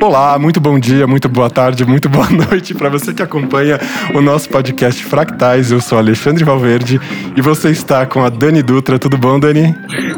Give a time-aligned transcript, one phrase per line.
[0.00, 3.78] Olá, muito bom dia, muito boa tarde, muito boa noite para você que acompanha
[4.14, 5.70] o nosso podcast Fractais.
[5.70, 7.00] Eu sou Alexandre Valverde
[7.36, 8.98] e você está com a Dani Dutra.
[8.98, 9.74] Tudo bom, Dani?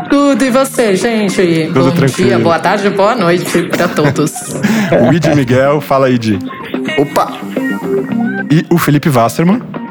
[0.09, 1.69] Tudo e você, gente?
[1.73, 2.29] Tudo bom tranquilo.
[2.29, 4.33] dia, boa tarde, boa noite para todos.
[5.01, 6.43] o Id Miguel, fala Id.
[6.99, 7.33] Opa!
[8.51, 9.84] E o Felipe Wasserman.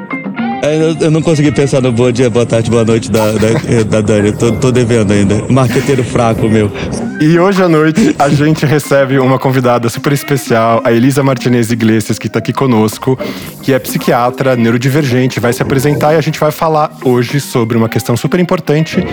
[1.01, 4.31] Eu não consegui pensar no bom dia, boa tarde, boa noite da, da, da Dani.
[4.31, 5.43] Tô, tô devendo ainda.
[5.49, 6.71] Marqueteiro fraco, meu.
[7.19, 12.17] E hoje à noite a gente recebe uma convidada super especial, a Elisa Martinez Iglesias,
[12.17, 13.19] que está aqui conosco,
[13.61, 17.89] que é psiquiatra, neurodivergente, vai se apresentar e a gente vai falar hoje sobre uma
[17.89, 19.05] questão super importante,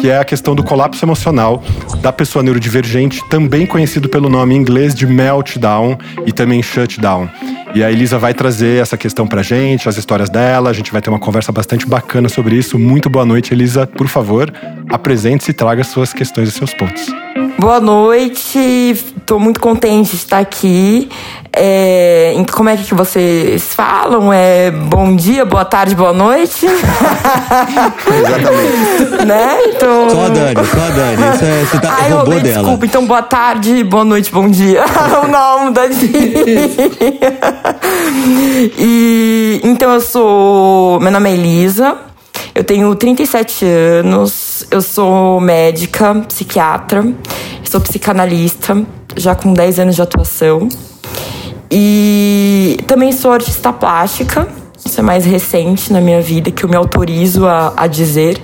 [0.00, 1.62] que é a questão do colapso emocional
[2.00, 7.28] da pessoa neurodivergente, também conhecido pelo nome em inglês de meltdown e também shutdown.
[7.76, 11.02] E a Elisa vai trazer essa questão pra gente, as histórias dela, a gente vai
[11.02, 12.78] ter uma conversa bastante bacana sobre isso.
[12.78, 13.86] Muito boa noite, Elisa.
[13.86, 14.50] Por favor,
[14.88, 17.06] apresente-se e traga suas questões e seus pontos.
[17.58, 21.08] Boa noite, estou muito contente de estar aqui.
[21.54, 24.30] É, como é que vocês falam?
[24.30, 26.66] É bom dia, boa tarde, boa noite?
[28.06, 29.24] Exatamente.
[29.26, 29.58] né?
[29.68, 30.10] Então...
[30.10, 31.34] Só a Dani, só a Dani.
[31.34, 32.56] Isso é, você tá, Ai, roubou roubei, dela.
[32.58, 32.84] desculpa.
[32.84, 34.84] Então, boa tarde, boa noite, bom dia.
[35.24, 35.86] o nome da
[38.78, 41.00] E então eu sou.
[41.00, 41.96] Meu nome é Elisa.
[42.56, 44.66] Eu tenho 37 anos.
[44.70, 47.04] Eu sou médica, psiquiatra.
[47.62, 48.82] Sou psicanalista,
[49.14, 50.66] já com 10 anos de atuação.
[51.70, 54.48] E também sou artista plástica.
[54.82, 58.40] Isso é mais recente na minha vida, que eu me autorizo a, a dizer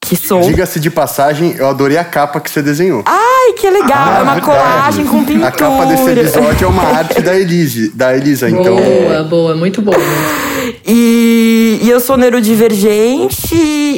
[0.00, 0.40] que sou.
[0.40, 3.02] Diga-se de passagem, eu adorei a capa que você desenhou.
[3.04, 3.90] Ai, que legal!
[3.98, 4.40] Ah, é uma verdade.
[4.40, 5.48] colagem com pintura.
[5.48, 8.76] A capa desse episódio é uma arte da Elise, da Elisa, então.
[8.76, 9.98] Boa, boa, muito boa.
[10.86, 11.09] E,
[11.90, 13.54] eu sou neurodivergente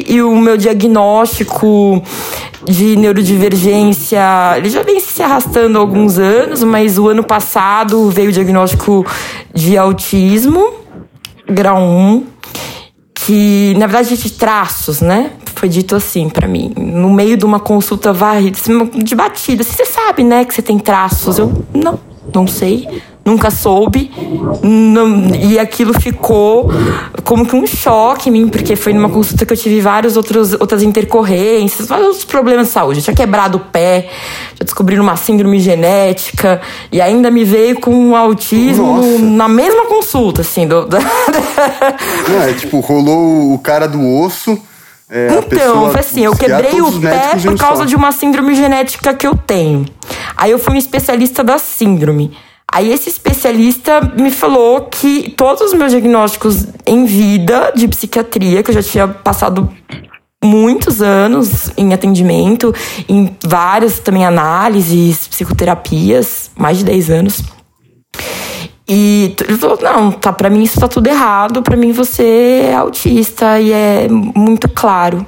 [0.07, 2.01] e o meu diagnóstico
[2.65, 4.19] de neurodivergência,
[4.57, 9.05] ele já vem se arrastando há alguns anos, mas o ano passado veio o diagnóstico
[9.53, 10.73] de autismo,
[11.47, 12.25] grau 1,
[13.13, 15.31] que na verdade de traços, né?
[15.55, 18.57] Foi dito assim pra mim, no meio de uma consulta varrida,
[19.03, 19.63] de batida.
[19.63, 21.37] Você sabe, né, que você tem traços?
[21.37, 21.99] Eu, não,
[22.33, 22.87] não sei.
[23.25, 24.11] Nunca soube.
[24.61, 26.69] Não- e aquilo ficou
[27.23, 30.51] como que um choque em mim, porque foi numa consulta que eu tive várias outros,
[30.53, 32.99] outras intercorrências, vários outros problemas de saúde.
[32.99, 34.09] Eu tinha quebrado o pé,
[34.59, 36.59] já descobriram uma síndrome genética,
[36.91, 39.19] e ainda me veio com um autismo Nossa.
[39.19, 40.67] na mesma consulta, assim.
[40.67, 44.57] Do, da- Não, é tipo, rolou o cara do osso.
[45.09, 47.85] é, Então, foi assim, eu quebrei o pé por causa só.
[47.85, 49.85] de uma síndrome genética que eu tenho.
[50.35, 52.35] Aí eu fui um especialista da síndrome.
[52.71, 58.71] Aí esse especialista me falou que todos os meus diagnósticos em vida de psiquiatria, que
[58.71, 59.69] eu já tinha passado
[60.43, 62.73] muitos anos em atendimento,
[63.07, 67.43] em várias também análises, psicoterapias, mais de 10 anos.
[68.87, 72.75] E ele falou: não, tá, pra mim isso tá tudo errado, pra mim você é
[72.75, 75.25] autista e é muito claro.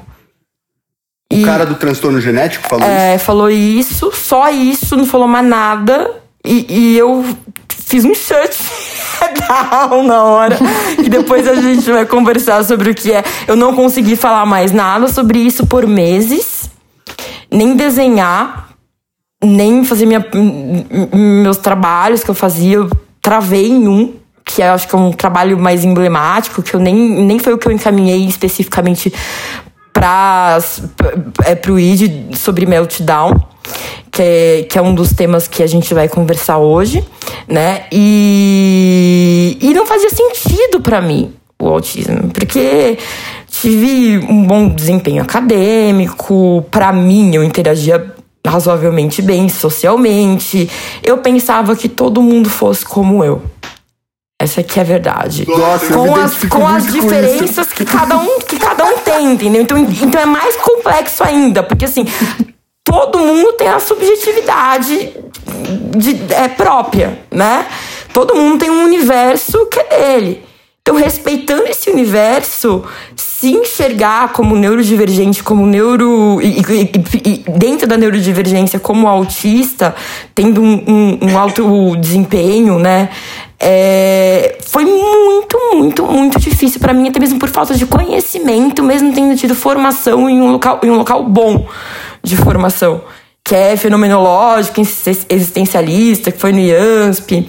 [1.31, 2.97] O cara do transtorno genético falou isso?
[2.97, 6.23] É, falou isso, só isso, não falou mais nada.
[6.45, 7.23] E, e eu
[7.69, 10.57] fiz um shutdown na hora.
[10.97, 13.23] e depois a gente vai conversar sobre o que é.
[13.47, 16.69] Eu não consegui falar mais nada sobre isso por meses,
[17.51, 18.69] nem desenhar,
[19.43, 20.25] nem fazer minha,
[21.13, 22.77] meus trabalhos que eu fazia.
[22.77, 22.89] Eu
[23.21, 24.13] travei em um,
[24.43, 27.57] que eu acho que é um trabalho mais emblemático, que eu nem, nem foi o
[27.57, 29.13] que eu encaminhei especificamente
[29.93, 30.59] para
[31.45, 33.33] é, pro ID sobre meltdown,
[34.11, 37.03] que é, que é um dos temas que a gente vai conversar hoje,
[37.47, 37.85] né?
[37.91, 42.97] E, e não fazia sentido para mim o autismo, porque
[43.49, 48.13] tive um bom desempenho acadêmico, para mim eu interagia
[48.45, 50.69] razoavelmente bem socialmente.
[51.03, 53.41] Eu pensava que todo mundo fosse como eu.
[54.39, 55.47] Essa aqui é a verdade.
[55.47, 59.31] Nossa, com as, com as muito com diferenças que cada um que cada um tem,
[59.31, 59.61] entendeu?
[59.61, 62.05] Então, então é mais complexo ainda, porque assim,
[62.85, 65.11] todo mundo tem a subjetividade
[65.97, 67.65] de, é, própria, né?
[68.13, 70.45] Todo mundo tem um universo que é dele.
[70.81, 72.83] Então, respeitando esse universo,
[73.15, 76.39] se enxergar como neurodivergente, como neuro.
[76.41, 76.91] E, e-
[77.25, 79.95] e- dentro da neurodivergência, como autista,
[80.35, 83.09] tendo um, um- um alto desempenho, né?
[83.59, 89.13] é, foi muito, muito, muito difícil para mim, até mesmo por falta de conhecimento, mesmo
[89.13, 91.65] tendo tido formação em um local, em um local bom
[92.25, 93.03] de formação,
[93.43, 94.81] que é fenomenológico,
[95.29, 97.47] existencialista, que foi no IANSP.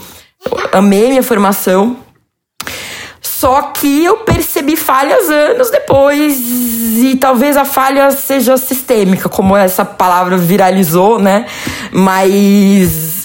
[0.73, 1.96] Amei minha formação.
[3.20, 9.84] Só que eu percebi falhas anos depois, e talvez a falha seja sistêmica, como essa
[9.84, 11.46] palavra viralizou, né?
[11.90, 13.17] Mas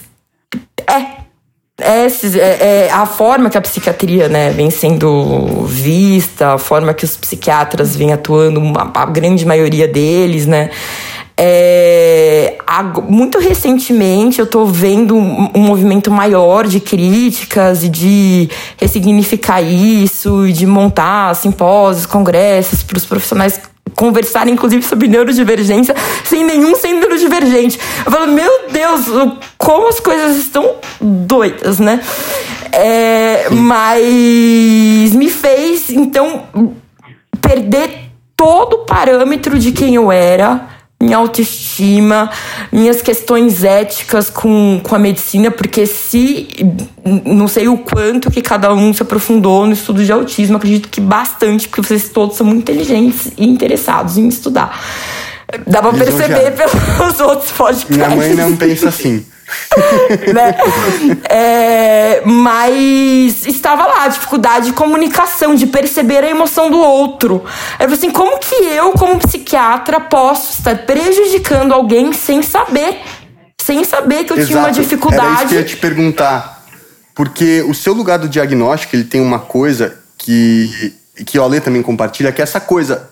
[2.11, 7.05] congressos, é, é, a forma que a psiquiatria né, vem sendo vista, a forma que
[7.05, 10.69] os psiquiatras vêm atuando, a, a grande maioria deles, né?
[11.43, 12.55] É,
[13.09, 18.47] muito recentemente eu estou vendo um, um, movimento maior de críticas e de
[18.77, 23.59] ressignificar isso e de montar simpósios, congressos para os profissionais
[23.95, 25.95] conversarem, inclusive, sobre neurodivergência
[26.25, 27.79] sem nenhum ser neurodivergente.
[28.05, 29.05] Eu falo, meu Deus,
[29.57, 32.01] como as coisas estão doidas, né?
[32.71, 36.43] É, mas me fez, então,
[37.41, 40.70] perder todo o parâmetro de quem eu era
[41.01, 42.29] minha autoestima,
[42.71, 46.47] minhas questões éticas com, com a medicina, porque se
[47.25, 51.01] não sei o quanto que cada um se aprofundou no estudo de autismo, acredito que
[51.01, 54.79] bastante, porque vocês todos são muito inteligentes e interessados em estudar.
[55.67, 57.97] Dá pra perceber pelos outros podcasts.
[57.97, 59.25] Minha mãe não pensa assim.
[60.33, 60.55] né?
[61.29, 67.43] É, mas estava lá, dificuldade de comunicação, de perceber a emoção do outro.
[67.79, 73.01] Eu assim, como que eu, como psiquiatra, posso estar prejudicando alguém sem saber?
[73.61, 74.47] Sem saber que eu Exato.
[74.47, 75.25] tinha uma dificuldade.
[75.25, 76.65] Era isso que eu ia te perguntar.
[77.13, 80.93] Porque o seu lugar do diagnóstico, ele tem uma coisa que,
[81.25, 83.09] que o Ale também compartilha, que é essa coisa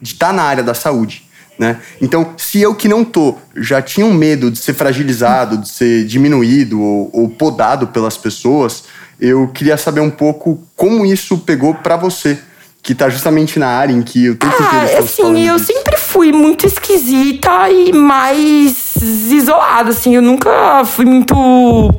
[0.00, 1.27] de estar na área da saúde.
[1.58, 1.80] Né?
[2.00, 6.04] Então, se eu que não tô já tinha um medo de ser fragilizado, de ser
[6.04, 8.84] diminuído ou, ou podado pelas pessoas,
[9.20, 12.38] eu queria saber um pouco como isso pegou para você,
[12.80, 15.87] que tá justamente na área em que o tempo ah, inteiro assim, eu sempre
[16.18, 18.96] fui muito esquisita e mais
[19.30, 21.32] isolada, assim, eu nunca fui muito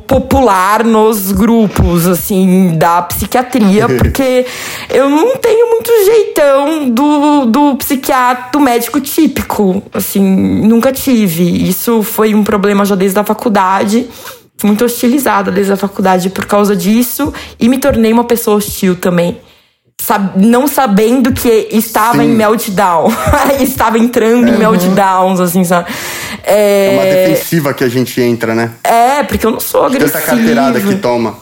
[0.06, 4.44] popular nos grupos, assim, da psiquiatria, porque
[4.90, 11.66] eu não tenho muito jeitão do, do psiquiatra, do médico típico, assim, nunca tive.
[11.66, 14.06] Isso foi um problema já desde a faculdade,
[14.58, 18.96] fui muito hostilizada desde a faculdade por causa disso e me tornei uma pessoa hostil
[18.96, 19.38] também
[20.36, 22.24] não sabendo que estava Sim.
[22.24, 23.08] em meltdown.
[23.60, 25.90] estava entrando em meltdowns, assim, sabe?
[26.44, 28.70] É É, uma defensiva que a gente entra, né?
[28.84, 30.12] é, porque eu não sou agressiva.
[30.12, 31.36] Tanta carteirada que toma.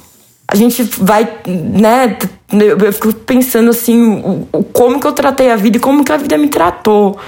[0.50, 2.16] A gente vai, né?
[2.50, 6.38] Eu fico pensando assim, como que eu tratei a vida e como que a vida
[6.38, 7.18] me tratou.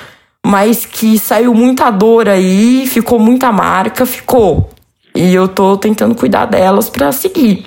[0.44, 4.70] Mas que saiu muita dor aí, ficou muita marca, ficou.
[5.14, 7.66] E eu tô tentando cuidar delas pra seguir.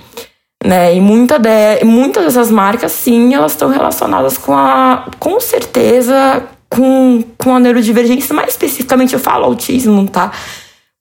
[0.63, 0.95] Né?
[0.95, 5.05] E muita de, muitas dessas marcas, sim, elas estão relacionadas com a.
[5.19, 8.33] Com certeza, com, com a neurodivergência.
[8.33, 10.31] Mais especificamente, eu falo autismo, tá?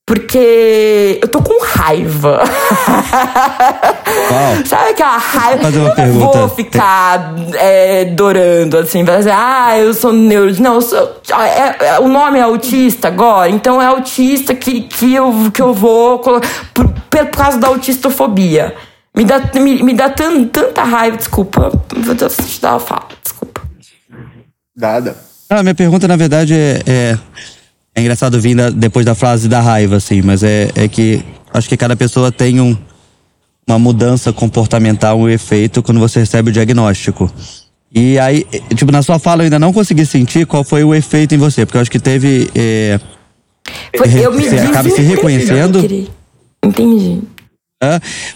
[0.04, 2.42] Porque eu tô com raiva.
[4.28, 4.56] Qual?
[4.66, 5.62] Sabe aquela raiva?
[5.62, 6.38] Fazer uma eu não pergunta.
[6.38, 10.52] vou ficar é, dorando, assim, vai dizer, ah, eu sou neuro.
[10.60, 10.98] Não, eu sou,
[11.38, 15.72] é- é- o nome é autista agora, então é autista que, que, eu, que eu
[15.72, 16.48] vou colocar.
[16.74, 18.74] Por, por causa da autistofobia.
[19.16, 21.70] Me dá, me, me dá tan- tanta raiva, desculpa.
[21.94, 23.60] Vou te dar uma fala, desculpa.
[24.76, 25.16] Dada.
[25.50, 26.80] Ah, minha pergunta, na verdade, é.
[26.86, 27.18] É,
[27.94, 31.22] é engraçado vir da- depois da frase da raiva, assim, mas é, é que
[31.52, 32.74] acho que cada pessoa tem um,
[33.68, 37.30] uma mudança comportamental, um efeito quando você recebe o diagnóstico.
[37.94, 41.34] E aí, tipo, na sua fala eu ainda não consegui sentir qual foi o efeito
[41.34, 42.50] em você, porque eu acho que teve.
[42.54, 42.98] é,
[43.94, 45.78] Foi, eu me Você acaba se reconhecendo?
[46.64, 47.22] Entendi.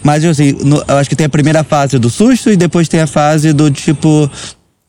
[0.02, 3.00] Mas assim, no- eu acho que tem a primeira fase do susto e depois tem
[3.00, 4.31] a fase do tipo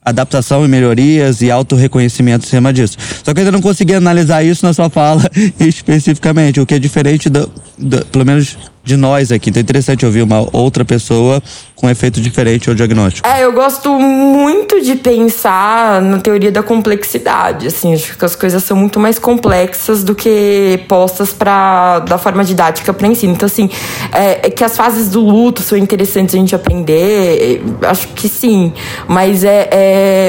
[0.04, 2.98] adaptação e melhorias e auto-reconhecimento em cima disso.
[3.24, 5.22] Só que eu ainda não consegui analisar isso na sua fala
[5.60, 9.50] especificamente, o que é diferente, do, do- pelo menos de nós aqui.
[9.50, 11.44] Então é interessante ouvir uma outra pessoa
[11.76, 13.28] com efeito diferente ao diagnóstico.
[13.28, 18.64] É, eu gosto muito de pensar na teoria da complexidade, assim, acho que as coisas
[18.64, 23.34] são muito mais complexas do que postas para da forma didática para ensino.
[23.34, 23.70] Então, assim,
[24.12, 28.74] é, é que as fases do luto são interessantes a gente aprender, acho que sim,
[29.08, 29.70] mas é,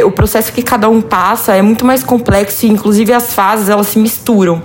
[0.01, 3.71] é o processo que cada um passa é muito mais complexo e, inclusive, as fases
[3.71, 4.63] elas se misturam.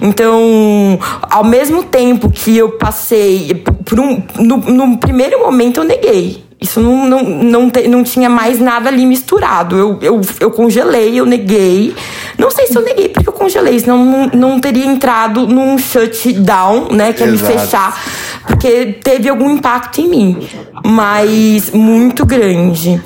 [0.00, 0.98] Então,
[1.30, 3.33] ao mesmo tempo que eu passei
[3.84, 6.42] por um, no, no primeiro momento eu neguei.
[6.60, 9.76] Isso não, não, não, te- não tinha mais nada ali misturado.
[9.76, 11.94] Eu, eu, eu congelei, eu neguei.
[12.38, 16.88] Não sei se eu neguei porque eu congelei, senão não, não teria entrado num shutdown,
[16.90, 17.12] né?
[17.12, 18.02] Que é me fechar.
[18.46, 20.48] Porque teve algum impacto em mim.
[20.84, 22.98] Mas muito grande.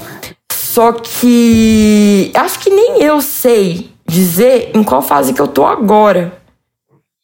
[0.53, 6.38] Só que acho que nem eu sei dizer em qual fase que eu tô agora.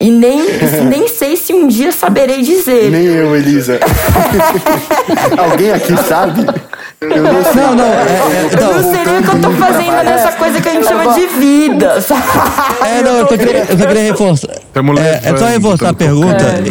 [0.05, 0.39] E nem,
[0.87, 2.91] nem sei se um dia saberei dizer.
[2.91, 3.81] Nem eu, Elisa.
[5.51, 6.45] Alguém aqui sabe?
[7.01, 7.55] Eu não sei.
[7.55, 8.83] Não, não, é, é, Eu não.
[8.83, 11.27] não sei nem o que eu tô fazendo nessa coisa que a gente chama de
[11.27, 12.23] vida, sabe?
[12.87, 14.55] É, não, eu só queria, eu só queria reforçar.
[14.75, 16.63] Tamo É, é só reforçar a pergunta.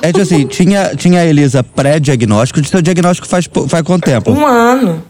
[0.00, 2.64] É tipo assim, tinha, tinha a Elisa pré-diagnóstico.
[2.64, 4.32] Seu diagnóstico faz, faz quanto tempo?
[4.32, 5.04] Um ano.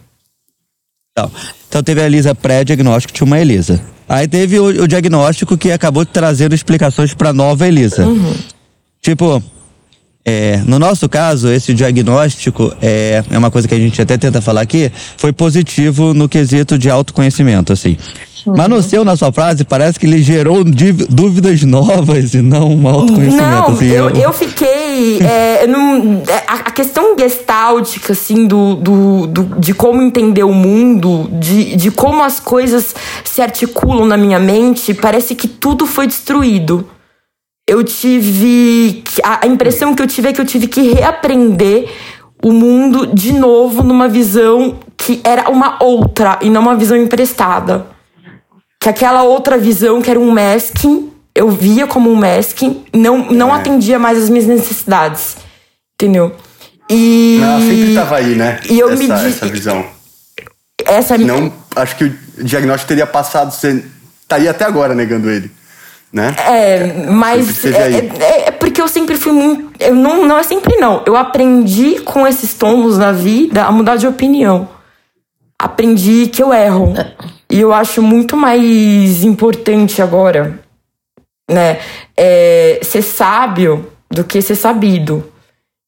[1.69, 3.81] Então, teve a Elisa pré-diagnóstico, tinha uma Elisa.
[4.09, 8.05] Aí teve o, o diagnóstico que acabou trazendo explicações pra nova Elisa.
[9.01, 9.41] Tipo,
[10.25, 14.41] é, no nosso caso, esse diagnóstico é, é uma coisa que a gente até tenta
[14.41, 17.97] falar aqui, foi positivo no quesito de autoconhecimento, assim.
[18.47, 22.89] Mas no seu, na sua frase, parece que ele gerou dúvidas novas e não um
[22.89, 23.43] autoconhecimento.
[23.43, 25.19] Não, assim, eu, eu fiquei.
[25.23, 31.77] é, é, a, questão gestáltica, assim, do, do, do- de como entender o mundo, de,
[31.77, 36.89] de como as coisas se articulam na minha mente, parece que tudo foi destruído.
[37.67, 39.03] Eu tive.
[39.23, 41.89] a impressão que eu tive é que eu tive que reaprender
[42.43, 47.94] o mundo de novo numa visão que era uma outra e não uma visão emprestada
[48.85, 53.51] que aquela outra visão que era um masking, eu via como um masking, não, não
[53.51, 55.39] atendia mais as minhas necessidades.
[55.95, 56.33] Entendeu?
[56.91, 57.41] E.
[57.43, 58.61] Ela sempre tava aí, né?
[58.69, 59.87] E eu essa, me di- essa visão.
[60.85, 63.83] Essa Não, acho que o diagnóstico teria passado, você
[64.21, 65.51] estaria até agora negando ele,
[66.13, 66.35] né?
[66.47, 69.73] É, mas Sempre esteve é, é- é porque eu sempre fui muito.
[69.81, 71.03] Eu não, não é sempre não.
[71.07, 74.69] Eu aprendi com esses tombos na vida a mudar de opinião.
[75.59, 76.93] Aprendi que eu erro.
[77.51, 80.59] E eu acho muito mais importante agora,
[81.51, 81.79] né?
[82.17, 85.31] É, ser sábio do que ser sabido.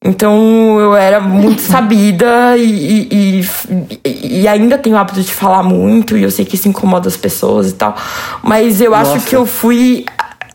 [0.05, 3.41] Então eu era muito sabida e, e,
[4.05, 7.09] e- e ainda tenho o hábito de falar muito, e eu sei que isso incomoda
[7.09, 7.97] as pessoas e tal.
[8.43, 9.29] Mas eu acho Nossa.
[9.29, 10.05] que eu fui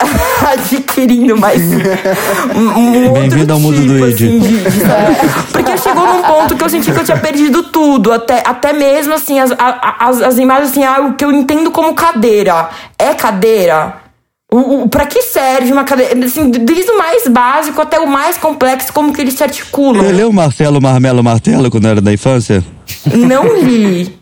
[0.52, 1.62] adquirindo mais
[2.56, 4.14] um, um Bem-vindo ao mundo do tipo, Id.
[4.14, 8.12] assim, de- de- Porque chegou num ponto que eu senti que eu tinha perdido tudo.
[8.12, 11.94] Até, até mesmo assim, as, as, as imagens assim, ah, o que eu entendo como
[11.94, 12.70] cadeira.
[12.98, 13.96] É cadeira?
[14.54, 16.26] O, o, pra que serve uma cadeira?
[16.26, 20.04] Assim, desde o mais básico até o mais complexo, como que eles se articulam.
[20.04, 22.62] Você leu o Marcelo Marmelo Martelo quando era da infância?
[23.14, 24.20] Não li.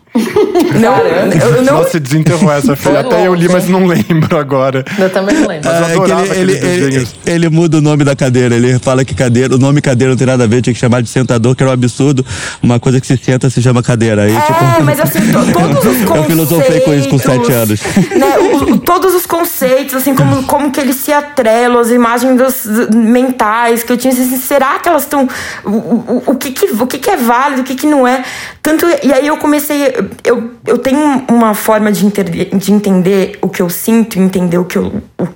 [0.80, 1.80] Não, eu não.
[1.80, 3.00] Nossa, desenterrou essa, filha.
[3.02, 4.84] Até eu li, mas não lembro agora.
[4.98, 5.70] Eu também não lembro.
[5.70, 8.56] Mas eu é que adorava ele, ele, ele, ele muda o nome da cadeira.
[8.56, 11.02] Ele fala que cadeira, o nome cadeira não tem nada a ver, tinha que chamar
[11.02, 12.26] de sentador, que era um absurdo.
[12.62, 14.24] Uma coisa que se senta se chama cadeira.
[14.24, 16.16] Aí, É, tipo, mas assim, to- todos os conceitos.
[16.16, 17.80] Eu filosofei com isso com sete anos.
[18.16, 22.38] Né, o- o- todos os conceitos, assim, como, como que eles se atrelam, as imagens
[22.38, 25.28] das- mentais que eu tinha, assim, será que elas estão.
[25.64, 28.24] O, o, o, que, que, o que, que é válido, o que, que não é?
[28.62, 29.94] Tanto, e aí eu comecei.
[30.24, 34.66] Eu, eu tenho uma forma de entender, de entender o que eu sinto, entender o
[34.66, 34.88] que eu.
[35.20, 35.28] o-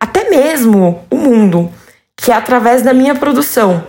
[0.00, 1.70] até mesmo o mundo,
[2.16, 3.84] que é através da minha produção.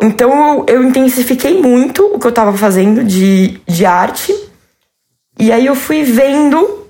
[0.00, 4.34] Então eu, eu intensifiquei muito o que eu tava fazendo de, de arte.
[5.38, 6.83] E aí eu fui vendo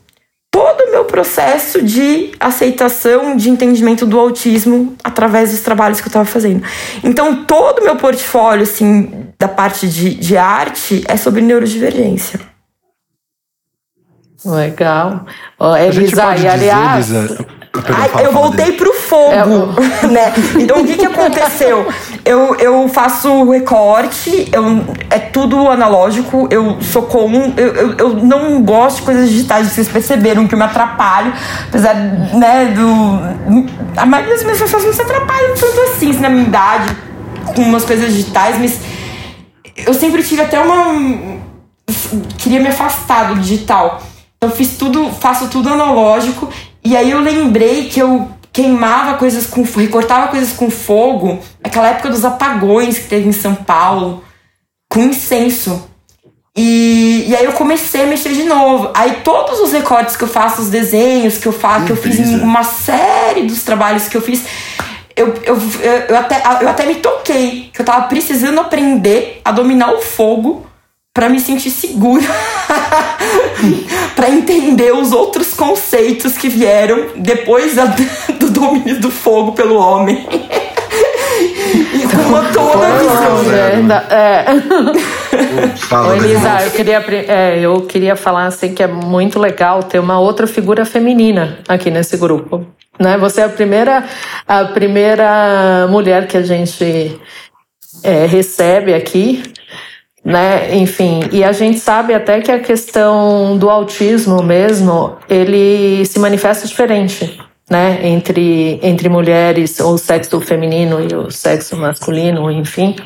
[0.55, 6.13] todo o meu processo de aceitação, de entendimento do autismo através dos trabalhos que eu
[6.13, 6.63] tava fazendo.
[7.03, 12.39] Então todo o meu portfólio, assim, da parte de, de arte é sobre neurodivergência.
[14.45, 15.27] Legal.
[15.91, 17.07] Gente Elisa, pode e aliás.
[17.07, 17.47] dizer, Elisa...
[17.89, 18.77] Ai, eu voltei dele.
[18.77, 19.45] pro fogo, É,
[20.07, 20.33] né?
[20.57, 21.87] Então o que que aconteceu?
[22.25, 28.63] Eu, eu faço recorte, eu, é tudo analógico, eu sou comum, eu, eu, eu não
[28.63, 31.33] gosto de coisas digitais, vocês perceberam que eu me atrapalho,
[31.69, 33.65] apesar, né, do...
[34.01, 36.97] A maioria das minhas pessoas não se atrapalham tanto assim, assim, na minha idade,
[37.55, 38.81] com umas coisas digitais, mas
[39.77, 41.39] eu sempre tive até uma...
[42.39, 44.03] Queria me afastar do digital.
[44.41, 46.49] Eu fiz tudo, faço tudo analógico.
[46.85, 49.63] E aí eu lembrei que eu queimava coisas com.
[49.63, 54.23] recortava coisas com fogo, aquela época dos apagões que teve em São Paulo,
[54.89, 55.89] com incenso.
[56.57, 58.91] E, e aí eu comecei a mexer de novo.
[58.95, 62.21] Aí todos os recortes que eu faço, os desenhos que eu faço, que eu fiz
[62.21, 64.45] em uma série dos trabalhos que eu fiz,
[65.17, 65.59] eu, eu,
[66.09, 70.67] eu até, eu até me toquei que eu tava precisando aprender a dominar o fogo
[71.15, 72.25] pra me sentir segura,
[74.17, 77.95] pra entender os outros conceitos que vieram depois da-
[78.37, 80.27] do domínio do fogo pelo homem.
[81.95, 84.11] Então, uma toda a visão.
[84.11, 84.45] É.
[85.87, 86.65] Fala, Ô, Elisa, Elisa.
[86.65, 90.85] eu queria, é, eu queria falar assim que é muito legal ter uma outra figura
[90.85, 92.67] feminina aqui nesse grupo.
[92.99, 93.17] Né?
[93.19, 94.05] Você é a primeira,
[94.49, 97.21] a primeira mulher que a gente
[98.03, 99.43] é, recebe aqui.
[100.25, 100.75] Né?
[100.77, 106.67] Enfim, e a gente sabe até que a questão do autismo mesmo, ele se manifesta
[106.67, 107.39] diferente,
[107.69, 108.01] né?
[108.07, 112.97] Entre, entre mulheres, ou o sexo feminino e o sexo masculino, enfim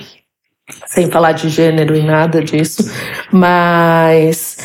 [0.86, 2.90] sem falar de gênero e nada disso,
[3.32, 4.58] mas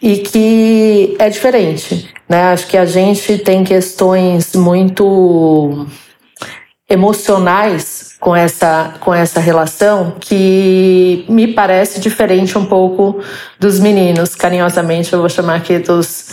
[0.00, 2.52] e que é diferente, né?
[2.52, 5.86] Acho que a gente tem questões muito
[6.88, 13.20] emocionais com essa, com essa relação que me parece diferente um pouco
[13.58, 14.36] dos meninos.
[14.36, 16.28] Carinhosamente eu vou chamar aqui dos,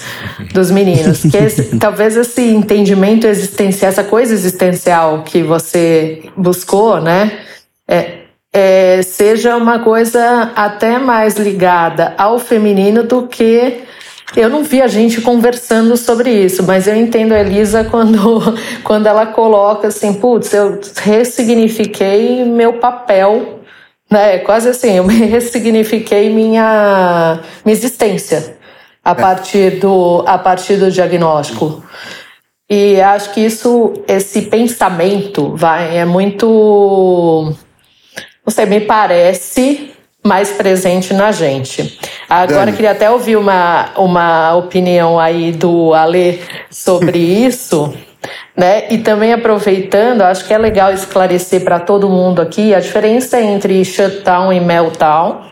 [0.54, 1.24] dos meninos.
[1.24, 7.40] Que esse, talvez esse entendimento existencial, essa coisa existencial que você buscou, né?
[7.88, 8.20] É,
[8.54, 13.82] é, seja uma coisa até mais ligada ao feminino do que
[14.36, 18.42] eu não vi a gente conversando sobre isso, mas eu entendo a Elisa quando,
[18.84, 23.62] quando ela coloca assim, putz, eu ressignifiquei meu papel,
[24.10, 24.40] né?
[24.40, 28.58] Quase assim, eu ressignifiquei minha, minha existência
[29.04, 29.16] a é.
[29.16, 31.84] partir do, a partir do diagnóstico.
[32.70, 37.52] E acho que isso, esse pensamento, vai, é muito,
[38.46, 39.89] não sei, me parece
[40.24, 42.00] mais presente na gente.
[42.30, 42.74] Agora, Dani.
[42.74, 47.94] queria até ouvir uma, uma opinião aí do Ale sobre isso.
[48.56, 48.92] Né?
[48.92, 53.84] E também aproveitando, acho que é legal esclarecer para todo mundo aqui a diferença entre
[53.86, 55.48] shutdown e meltdown.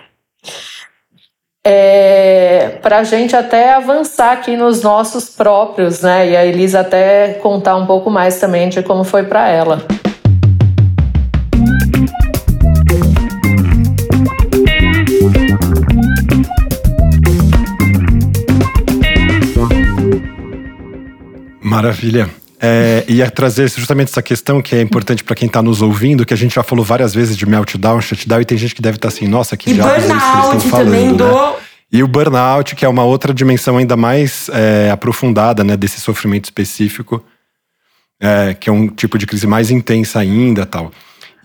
[1.65, 6.29] É, para a gente até avançar aqui nos nossos próprios, né?
[6.29, 9.85] E a Elisa até contar um pouco mais também de como foi para ela.
[21.77, 22.27] Maravilha.
[22.59, 26.33] É, ia trazer justamente essa questão que é importante para quem está nos ouvindo, que
[26.33, 29.09] a gente já falou várias vezes de meltdown, shutdown, e tem gente que deve estar
[29.09, 31.55] tá assim, nossa, que diabos eles estão falando, também né?
[31.91, 36.45] E o burnout, que é uma outra dimensão ainda mais é, aprofundada né, desse sofrimento
[36.45, 37.23] específico,
[38.19, 40.91] é, que é um tipo de crise mais intensa ainda tal.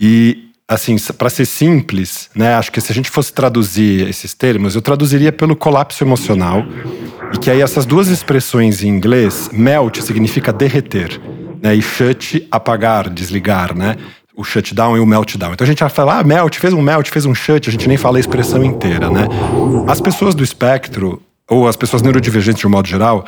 [0.01, 4.75] E assim, para ser simples, né, acho que se a gente fosse traduzir esses termos,
[4.75, 6.65] eu traduziria pelo colapso emocional.
[7.33, 11.21] E que aí essas duas expressões em inglês, melt significa derreter,
[11.62, 13.97] né, e shut apagar, desligar, né?
[14.35, 15.53] O shutdown e o meltdown.
[15.53, 17.87] Então a gente vai falar, ah, melt, fez um melt, fez um shut, a gente
[17.87, 19.29] nem fala a expressão inteira, né?
[19.87, 23.27] As pessoas do espectro, ou as pessoas neurodivergentes de um modo geral,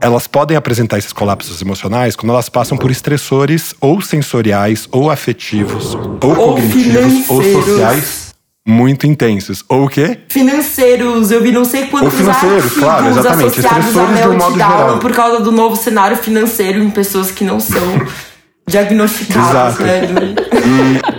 [0.00, 5.94] elas podem apresentar esses colapsos emocionais quando elas passam por estressores ou sensoriais, ou afetivos,
[5.94, 8.25] ou, ou cognitivos, ou sociais
[8.66, 9.64] muito intensos.
[9.68, 10.18] Ou o quê?
[10.28, 11.30] Financeiros.
[11.30, 13.60] Eu vi não sei quantos ou financeiros, claro, exatamente.
[13.60, 14.98] Estressores de um modo geral.
[14.98, 17.80] Por causa do novo cenário financeiro em pessoas que não são
[18.66, 20.00] diagnosticadas, né?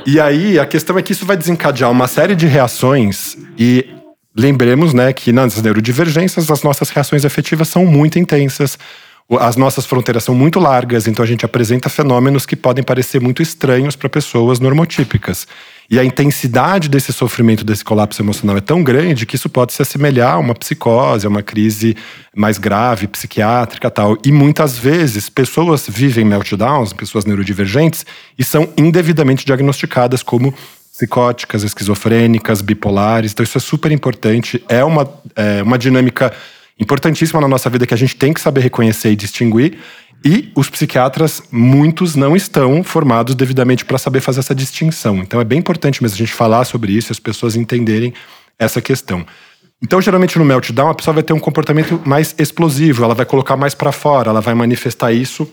[0.06, 3.98] E, e aí, a questão é que isso vai desencadear uma série de reações e
[4.40, 8.78] Lembremos né, que nas neurodivergências as nossas reações afetivas são muito intensas,
[9.30, 13.42] as nossas fronteiras são muito largas, então a gente apresenta fenômenos que podem parecer muito
[13.42, 15.46] estranhos para pessoas normotípicas.
[15.90, 19.82] E a intensidade desse sofrimento, desse colapso emocional é tão grande que isso pode se
[19.82, 21.96] assemelhar a uma psicose, a uma crise
[22.36, 24.18] mais grave, psiquiátrica tal.
[24.24, 28.06] E muitas vezes pessoas vivem meltdowns, pessoas neurodivergentes,
[28.38, 30.54] e são indevidamente diagnosticadas como
[30.92, 33.32] psicóticas, esquizofrênicas, bipolares.
[33.32, 34.64] Então, isso é super importante.
[34.68, 36.34] É uma, é uma dinâmica
[36.80, 39.78] importantíssima na nossa vida que a gente tem que saber reconhecer e distinguir.
[40.26, 45.18] E os psiquiatras, muitos não estão formados devidamente para saber fazer essa distinção.
[45.18, 48.14] Então, é bem importante mesmo a gente falar sobre isso e as pessoas entenderem
[48.58, 49.26] essa questão.
[49.82, 53.56] Então, geralmente no meltdown, a pessoa vai ter um comportamento mais explosivo, ela vai colocar
[53.56, 55.48] mais para fora, ela vai manifestar isso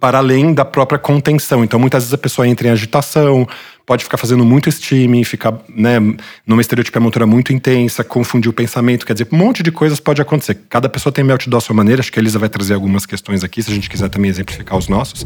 [0.00, 1.64] para além da própria contenção.
[1.64, 3.46] Então, muitas vezes a pessoa entra em agitação,
[3.84, 5.98] pode ficar fazendo muito steaming, ficar né,
[6.46, 10.20] numa estereotipia motora muito intensa, confundir o pensamento, quer dizer, um monte de coisas pode
[10.20, 10.58] acontecer.
[10.68, 13.42] Cada pessoa tem meltdown à sua maneira, acho que a Elisa vai trazer algumas questões
[13.42, 15.24] aqui, se a gente quiser também exemplificar os nossos.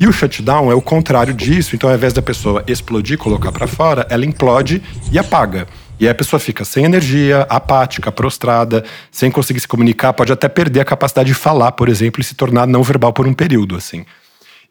[0.00, 3.66] E o shutdown é o contrário disso, então ao invés da pessoa explodir, colocar para
[3.66, 5.66] fora, ela implode e apaga.
[6.00, 10.80] E a pessoa fica sem energia, apática, prostrada, sem conseguir se comunicar, pode até perder
[10.80, 14.04] a capacidade de falar, por exemplo, e se tornar não verbal por um período, assim.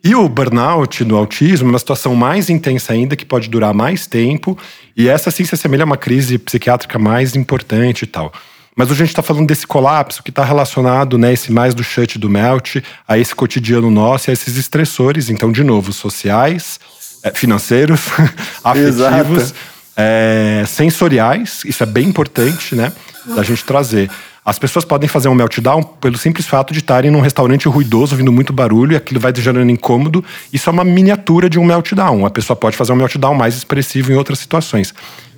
[0.04, 4.08] E o burnout no autismo é uma situação mais intensa ainda, que pode durar mais
[4.08, 4.58] tempo,
[4.96, 8.32] e essa sim se assemelha a uma crise psiquiátrica mais importante e tal.
[8.76, 11.84] Mas hoje a gente está falando desse colapso que está relacionado, né, esse mais do
[11.84, 12.76] shut do melt,
[13.08, 16.80] a esse cotidiano nosso, a esses estressores, então, de novo, sociais,
[17.24, 18.02] eh, financeiros,
[18.64, 19.56] afetivos,
[19.98, 22.94] é, sensoriais, isso é bem importante, né,
[23.36, 24.10] da gente trazer.
[24.46, 28.32] As pessoas podem fazer um meltdown pelo simples fato de estarem num restaurante ruidoso, ouvindo
[28.32, 30.24] muito barulho, e aquilo vai gerando incômodo.
[30.54, 32.26] Isso é uma miniatura de um meltdown.
[32.26, 34.94] A pessoa pode fazer um meltdown mais expressivo em outras situações.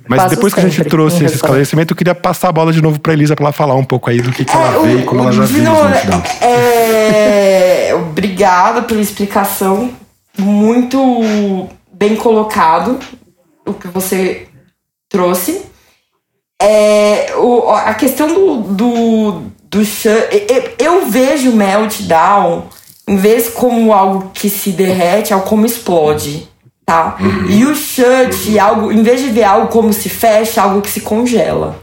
[0.06, 2.80] Mas Passo depois que a gente trouxe esse esclarecimento, eu queria passar a bola de
[2.80, 5.00] novo para Elisa para ela falar um pouco aí do que, que ela é, vê
[5.00, 6.42] e como ela já viu os meltdowns.
[6.42, 9.90] É, obrigada pela explicação.
[10.38, 13.00] Muito bem colocado
[13.66, 14.46] o que você
[15.10, 15.60] trouxe.
[16.62, 22.64] É, o, a questão do, do, do eu, eu vejo meltdown,
[23.08, 26.48] em vez como algo que se derrete, algo como explode.
[26.84, 27.16] tá?
[27.48, 31.00] E o shut, algo, em vez de ver algo como se fecha, algo que se
[31.00, 31.78] congela.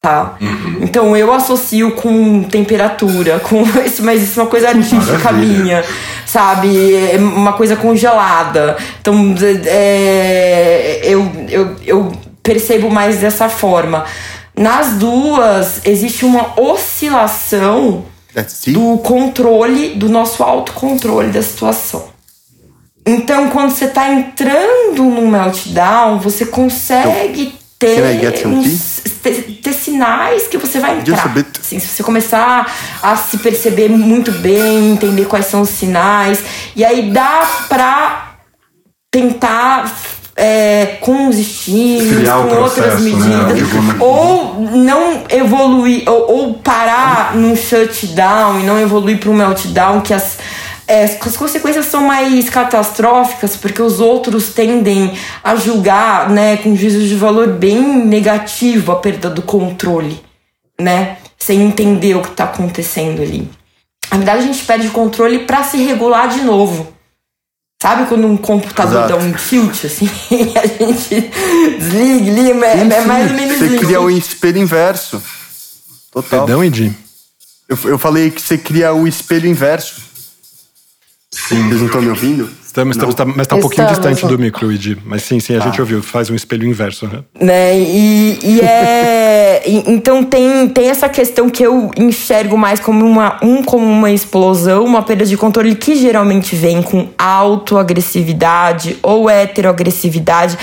[0.00, 0.36] Tá?
[0.80, 5.84] Então eu associo com temperatura, com isso, mas isso é uma coisa artística minha,
[6.26, 6.96] sabe?
[6.96, 8.76] É uma coisa congelada.
[9.00, 9.32] Então
[9.64, 12.12] é, eu, eu, eu
[12.42, 14.04] percebo mais dessa forma.
[14.56, 18.04] Nas duas, existe uma oscilação
[18.36, 18.70] it.
[18.72, 22.10] do controle, do nosso autocontrole da situação.
[23.04, 29.72] Então, quando você tá entrando num meltdown, você consegue ter, get some uns- ter, ter
[29.72, 31.34] sinais que você vai entrar.
[31.60, 36.44] Assim, se você começar a se perceber muito bem, entender quais são os sinais,
[36.76, 38.34] e aí dá pra
[39.10, 39.92] tentar
[40.36, 43.36] é, com os estímulos, com outras processo, né?
[43.36, 49.34] medidas, Digamos- ou não evoluir, ou, ou parar num shutdown e não evoluir para um
[49.34, 50.38] meltdown, que as,
[50.86, 55.12] é, as consequências são mais catastróficas, porque os outros tendem
[55.44, 60.20] a julgar né, com juízo de valor bem negativo a perda do controle,
[60.80, 61.18] né?
[61.38, 63.48] Sem entender o que está acontecendo ali.
[64.10, 66.91] Na verdade, a gente perde o controle para se regular de novo.
[67.82, 69.08] Sabe quando um computador Exato.
[69.08, 71.32] dá um tilt, assim, e a gente
[71.80, 73.78] desliga, liga, é, é mais ou menos Você isso.
[73.78, 75.20] cria o espelho inverso.
[76.12, 76.46] Total.
[76.46, 76.96] Perdão, Edi?
[77.68, 80.00] Eu, eu falei que você cria o espelho inverso.
[81.32, 81.68] Sim.
[81.68, 82.48] Vocês não estão me ouvindo?
[82.72, 84.96] Estamos, estamos, tá- mas tá um pouquinho Estamos, distante do micro, Edi.
[85.04, 86.02] Mas sim, sim, a gente ouviu.
[86.02, 87.06] Faz um espelho inverso.
[87.06, 87.18] né?
[87.38, 87.78] né?
[87.78, 89.62] E, e é.
[89.66, 94.86] então tem, tem essa questão que eu enxergo mais como uma, um como uma explosão,
[94.86, 100.56] uma perda de controle que geralmente vem com autoagressividade ou heteroagressividade.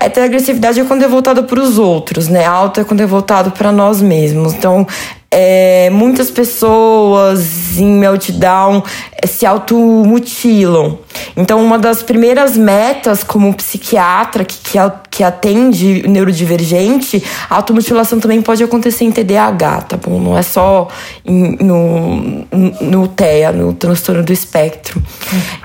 [0.00, 2.46] Heteroagressividade é quando é voltado para os outros, né?
[2.46, 4.54] Auto é quando é voltado para nós mesmos.
[4.54, 4.86] Então,
[5.30, 8.82] é, muitas pessoas em meltdown
[9.20, 10.98] é, se automutilam.
[11.36, 14.78] Então, uma das primeiras metas como psiquiatra que, que,
[15.10, 20.20] que atende neurodivergente, a automutilação também pode acontecer em TDAH, tá bom?
[20.20, 20.88] Não é só
[21.24, 22.46] em- no,
[22.80, 25.02] no TEA, no transtorno do espectro.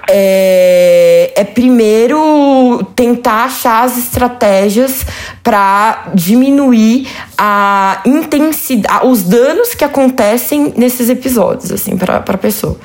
[0.09, 5.05] É, é primeiro tentar achar as estratégias
[5.43, 12.77] para diminuir a intensidade, os danos que acontecem nesses episódios, assim, para a pessoa.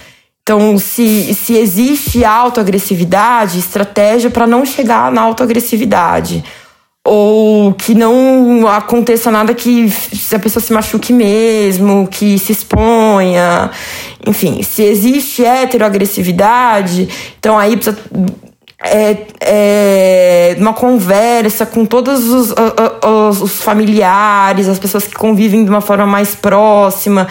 [0.52, 6.44] Então, se, se existe autoagressividade, estratégia para não chegar na autoagressividade.
[7.02, 9.90] Ou que não aconteça nada que
[10.30, 13.70] a pessoa se machuque mesmo, que se exponha.
[14.26, 17.98] Enfim, se existe heteroagressividade, então aí precisa
[18.84, 22.54] é, é, uma conversa com todos os,
[23.30, 27.26] os- os familiares, as pessoas que convivem de uma forma mais próxima,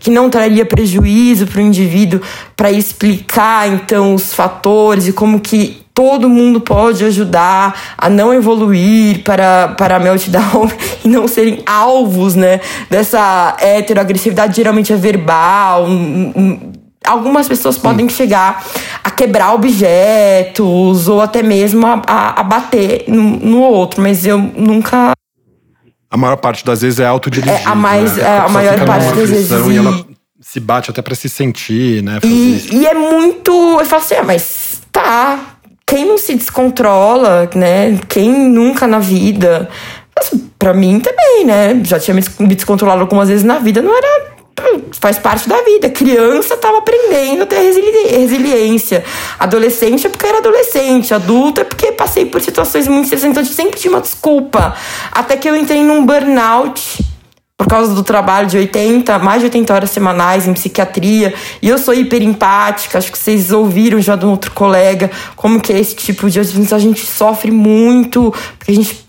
[0.00, 2.20] que não traria prejuízo para o indivíduo,
[2.56, 9.22] para explicar então os fatores e como que todo mundo pode ajudar a não evoluir
[9.22, 10.68] para, para a meltdown
[11.04, 15.84] e não serem alvos né, dessa heteroagressividade, geralmente é verbal.
[15.84, 16.72] hum, hum,
[17.06, 18.64] Algumas pessoas podem chegar
[19.02, 24.38] a quebrar objetos ou até mesmo a, a, a bater no, no outro, mas eu
[24.38, 25.12] nunca.
[26.10, 27.54] A maior parte das vezes é autodirigido.
[27.56, 28.22] É, a mais- né?
[28.22, 30.04] é, a pessoa maior parte das vezes E ela
[30.40, 32.20] se bate até pra se sentir, né?
[32.22, 33.50] E, e é muito.
[33.80, 35.40] Eu falo assim, ah, mas tá.
[35.86, 37.98] Quem não se descontrola, né?
[38.08, 39.68] Quem nunca na vida.
[40.16, 41.80] Mas pra mim também, né?
[41.84, 44.33] Já tinha me descontrolado algumas vezes na vida, não era.
[45.00, 45.90] Faz parte da vida.
[45.90, 49.04] Criança tava aprendendo a ter resili- resiliência.
[49.38, 51.12] Adolescente é porque era adolescente.
[51.12, 53.38] Adulto é porque passei por situações muito estressantes.
[53.38, 54.74] Então, sempre tinha uma desculpa.
[55.12, 57.04] Até que eu entrei num burnout
[57.56, 61.78] por causa do trabalho de 80, mais de 80 horas semanais em psiquiatria, e eu
[61.78, 65.94] sou hiperempática, acho que vocês ouviram já de um outro colega, como que é esse
[65.94, 69.03] tipo de a gente sofre muito, porque a gente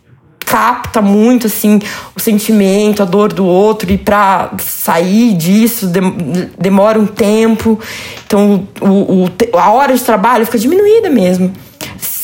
[0.45, 1.79] capta muito assim
[2.15, 7.79] o sentimento, a dor do outro e para sair disso dem- demora um tempo.
[8.25, 11.51] Então o, o a hora de trabalho fica diminuída mesmo.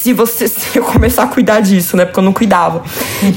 [0.02, 2.06] Se você se eu começar a cuidar disso, né?
[2.06, 2.84] Porque eu não cuidava.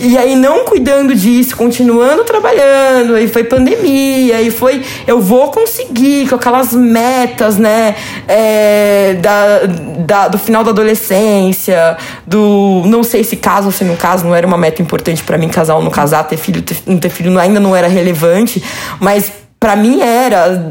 [0.00, 4.82] E aí, não cuidando disso, continuando trabalhando, aí foi pandemia, aí foi.
[5.06, 7.94] Eu vou conseguir com aquelas metas, né?
[8.26, 9.60] é, da,
[10.06, 11.96] da- do final da adolescência,
[12.26, 12.82] do.
[12.86, 15.48] Não sei se casa ou se não casa, não era uma meta importante pra mim
[15.48, 18.62] casar ou não casar, ter filho, ter, não ter filho ainda não era relevante,
[19.00, 20.70] mas Pra mim era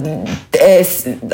[0.55, 0.85] é,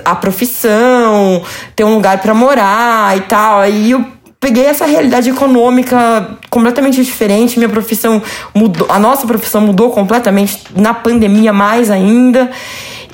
[0.05, 1.43] a profissão,
[1.75, 3.59] ter um lugar pra morar e tal.
[3.59, 4.05] Aí eu
[4.39, 7.57] peguei essa realidade econômica completamente diferente.
[7.57, 8.21] Minha profissão
[8.55, 12.49] mudou, a nossa profissão mudou completamente na pandemia mais ainda.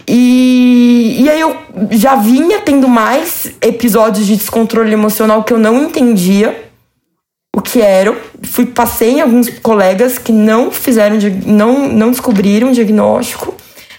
[0.07, 1.57] E, e aí eu
[1.91, 6.63] já vinha tendo mais episódios de descontrole emocional que eu não entendia.
[7.55, 8.15] o que era.
[8.43, 13.55] Fui, passei em alguns colegas que não fizeram, não, não descobriram o diagnóstico.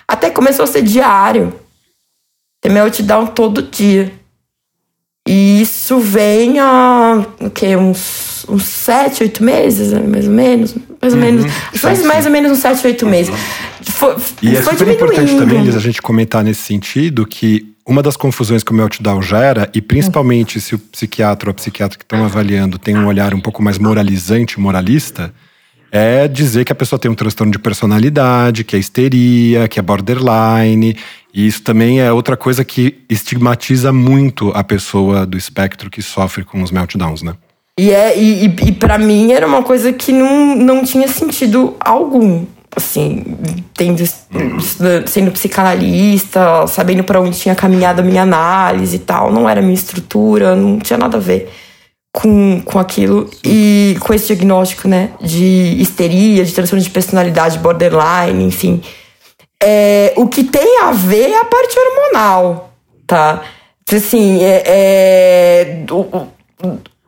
[0.06, 1.52] Até começou a ser diário.
[2.62, 4.12] Ter meltdown todo dia.
[5.26, 7.76] E isso vem há o quê?
[7.76, 10.00] Uns, uns sete, oito meses, né?
[10.06, 10.74] mais ou menos.
[11.02, 11.52] Mais ou uhum, menos.
[11.74, 13.34] Faz mais ou menos uns sete, oito meses.
[13.82, 14.92] Foi, e é foi é super diminuindo.
[14.92, 19.22] importante também, Liz, a gente comentar nesse sentido que uma das confusões que o meltdown
[19.22, 23.32] gera, e principalmente se o psiquiatra ou a psiquiatra que estão avaliando tem um olhar
[23.32, 25.32] um pouco mais moralizante, moralista,
[25.96, 29.82] é dizer que a pessoa tem um transtorno de personalidade, que é histeria, que é
[29.82, 30.96] borderline.
[31.32, 36.44] E isso também é outra coisa que estigmatiza muito a pessoa do espectro que sofre
[36.44, 37.34] com os meltdowns, né?
[37.78, 41.76] E, é, e, e, e para mim era uma coisa que não, não tinha sentido
[41.80, 43.24] algum assim,
[43.72, 44.02] tendo,
[45.06, 49.32] sendo psicanalista, sabendo para onde tinha caminhado a minha análise e tal.
[49.32, 51.50] Não era minha estrutura, não tinha nada a ver
[52.16, 53.28] com, com aquilo.
[53.44, 58.82] E com esse diagnóstico, né, de histeria, de transtorno de personalidade, borderline, enfim.
[59.62, 62.72] É, o que tem a ver é a parte hormonal,
[63.06, 63.42] tá?
[63.92, 65.84] Assim, é, é,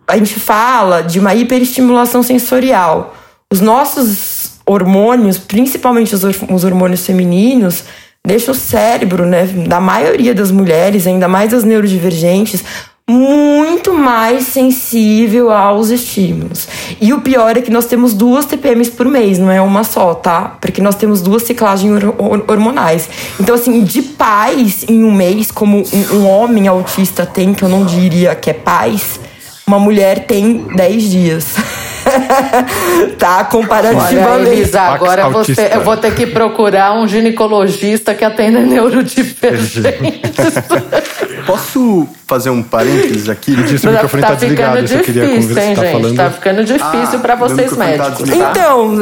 [0.07, 3.14] a gente fala de uma hiperestimulação sensorial.
[3.51, 7.85] Os nossos hormônios, principalmente os, os hormônios femininos,
[8.27, 12.62] deixam o cérebro, né, da maioria das mulheres, ainda mais das neurodivergentes,
[13.09, 16.68] muito mais sensível aos estímulos.
[17.01, 20.12] E o pior é que nós temos duas TPMs por mês, não é uma só,
[20.12, 20.57] tá?
[20.61, 22.03] Porque nós temos duas ciclagens
[22.47, 23.09] hormonais.
[23.40, 27.87] Então, assim, de pais em um mês, como um, homem autista tem, que eu não
[27.87, 29.18] diria que é pais,
[29.66, 31.47] uma mulher tem 10 dias.
[33.18, 33.44] tá?
[33.44, 34.16] Comparativamente.
[34.18, 39.83] Olha, Elisa, agora você, eu vou ter que procurar um ginecologista que atenda neurodivergentes.
[41.47, 43.53] Posso fazer um parênteses aqui?
[43.53, 44.83] Ele disse que o microfone tá, tá desligado.
[44.83, 45.92] Difícil, queria conversar, hein, tá gente?
[45.92, 46.16] Falando...
[46.16, 48.29] Tá ficando difícil ah, para vocês tá médicos.
[48.29, 48.92] Tá então,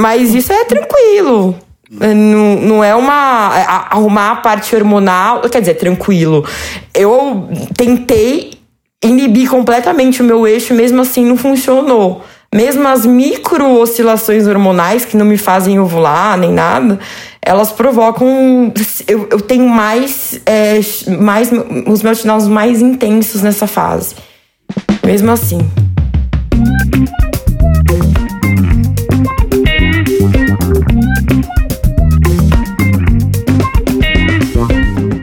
[0.00, 1.56] mas isso é tranquilo.
[1.90, 3.86] Não, não é uma.
[3.90, 5.40] Arrumar a parte hormonal.
[5.42, 6.44] Quer dizer, tranquilo.
[6.92, 8.57] Eu tentei
[9.02, 12.24] inibir completamente o meu eixo, mesmo assim não funcionou.
[12.52, 16.98] Mesmo as micro oscilações hormonais, que não me fazem ovular nem nada,
[17.42, 18.72] elas provocam.
[19.06, 20.80] Eu, eu tenho mais, é,
[21.20, 21.50] mais.
[21.86, 24.14] os meus sinais mais intensos nessa fase.
[25.04, 25.58] Mesmo assim.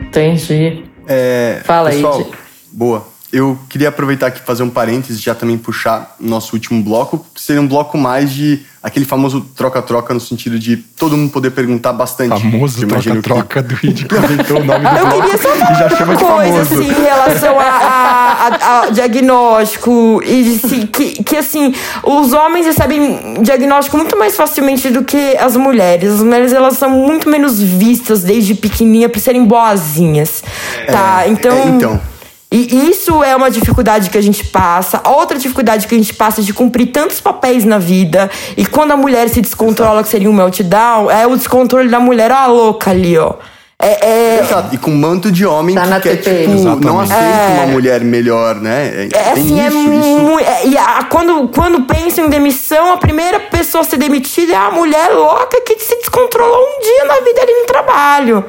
[0.06, 0.84] Entendi.
[1.08, 2.26] É, Fala pessoal, aí.
[2.72, 7.24] Boa eu queria aproveitar aqui e fazer um parênteses, já também puxar nosso último bloco,
[7.34, 11.50] que seria um bloco mais de aquele famoso troca-troca, no sentido de todo mundo poder
[11.50, 12.40] perguntar bastante.
[12.40, 13.68] Famoso troca-troca que...
[13.68, 15.16] do Id, que inventou o nome do eu bloco.
[15.16, 18.90] Eu queria só falar já chama uma coisa, assim, em relação a, a, a, a
[18.90, 25.36] diagnóstico, e assim, que, que, assim, os homens recebem diagnóstico muito mais facilmente do que
[25.36, 26.14] as mulheres.
[26.14, 30.42] As mulheres, elas são muito menos vistas desde pequenininha por serem boazinhas,
[30.90, 31.24] tá?
[31.24, 31.54] É, então...
[31.54, 32.15] É, então
[32.50, 35.02] e isso é uma dificuldade que a gente passa.
[35.04, 38.30] Outra dificuldade que a gente passa é de cumprir tantos papéis na vida.
[38.56, 42.30] E quando a mulher se descontrola, que seria um meltdown, é o descontrole da mulher,
[42.30, 43.34] ó, a louca ali, ó.
[43.78, 44.40] É, é...
[44.40, 44.74] Exato.
[44.74, 47.58] E com manto de homem tá que quer, tipo, não aceita é...
[47.58, 48.86] uma mulher melhor, né?
[48.86, 50.40] É, é assim, é isso, é muito.
[50.40, 54.56] É, e a, quando, quando pensa em demissão, a primeira pessoa a ser demitida é
[54.56, 58.44] a mulher louca que se descontrolou um dia na vida ali no trabalho.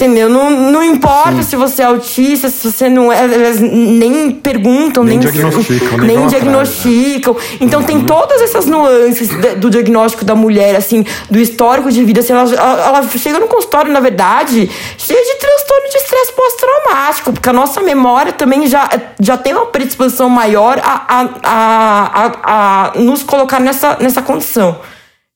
[0.00, 0.30] Entendeu?
[0.30, 1.42] Não, não importa Sim.
[1.42, 3.22] se você é autista, se você não é.
[3.22, 5.98] Elas nem perguntam, nem, nem diagnosticam.
[6.00, 7.36] Nem, nem diagnosticam.
[7.60, 7.86] Então uhum.
[7.86, 12.20] tem todas essas nuances do diagnóstico da mulher, assim, do histórico de vida.
[12.20, 17.50] Assim, ela, ela chega no consultório, na verdade, cheia de transtorno de estresse pós-traumático, porque
[17.50, 18.88] a nossa memória também já,
[19.20, 24.78] já tem uma predisposição maior a, a, a, a, a nos colocar nessa, nessa condição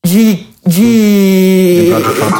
[0.03, 1.91] de de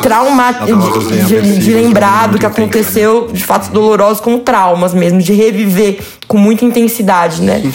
[0.02, 5.32] trauma de, de, de lembrar do que aconteceu de fatos dolorosos com traumas mesmo de
[5.32, 7.62] reviver com muita intensidade né?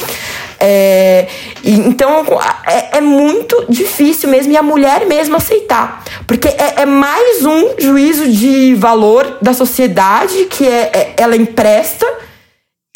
[0.63, 1.27] É,
[1.65, 2.23] então
[2.67, 7.71] é, é, muito difícil mesmo e a mulher mesmo aceitar porque é, é mais um
[7.79, 12.07] juízo de valor da sociedade que é, é, ela empresta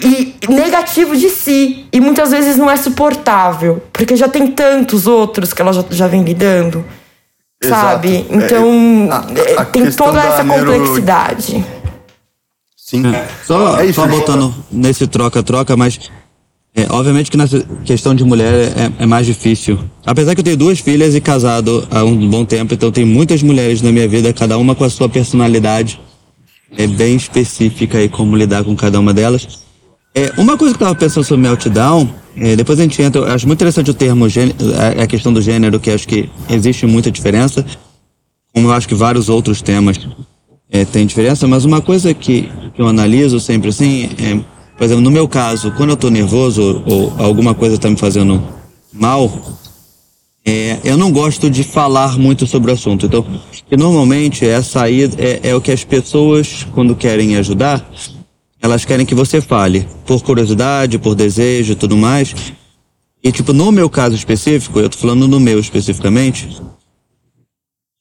[0.02, 5.54] e negativo de si e muitas vezes não é suportável porque já tem tantos outros
[5.54, 6.84] que ela já, já vem lidando
[7.68, 8.08] sabe?
[8.08, 8.34] Exato.
[8.34, 10.72] Então, é, a, a tem toda essa neuro...
[10.72, 11.64] complexidade.
[12.76, 13.06] Sim.
[13.06, 15.98] É, só, é isso, só botando nesse troca-troca, mas
[16.76, 19.78] é, obviamente que nessa questão de mulher é, é, mais difícil.
[20.04, 23.42] Apesar que eu tenho duas filhas e casado há um bom tempo, então tem muitas
[23.42, 26.00] mulheres na minha vida, cada uma com a sua personalidade
[26.76, 29.60] é bem específica e como lidar com cada uma delas.
[30.14, 33.22] É, uma coisa que eu tava pensando sobre meltdown é, depois a gente entra.
[33.22, 34.26] Eu acho muito interessante o termo,
[35.00, 37.64] a, questão do gênero, que acho que existe muita diferença,
[38.52, 39.98] como eu acho que vários outros temas
[40.70, 44.40] é, têm diferença, mas uma coisa que, que eu analiso sempre assim, é,
[44.76, 47.96] por exemplo, no meu caso, quando eu tô nervoso ou, ou alguma coisa tá me
[47.96, 48.42] fazendo
[48.92, 49.30] mal,
[50.44, 53.06] é, eu não gosto de falar muito sobre o assunto.
[53.06, 53.24] Então,
[53.68, 57.88] que normalmente é sair, é, é o que as pessoas, quando querem ajudar,
[58.64, 62.34] elas querem que você fale, por curiosidade, por desejo e tudo mais.
[63.22, 66.48] E, tipo, no meu caso específico, eu tô falando no meu especificamente,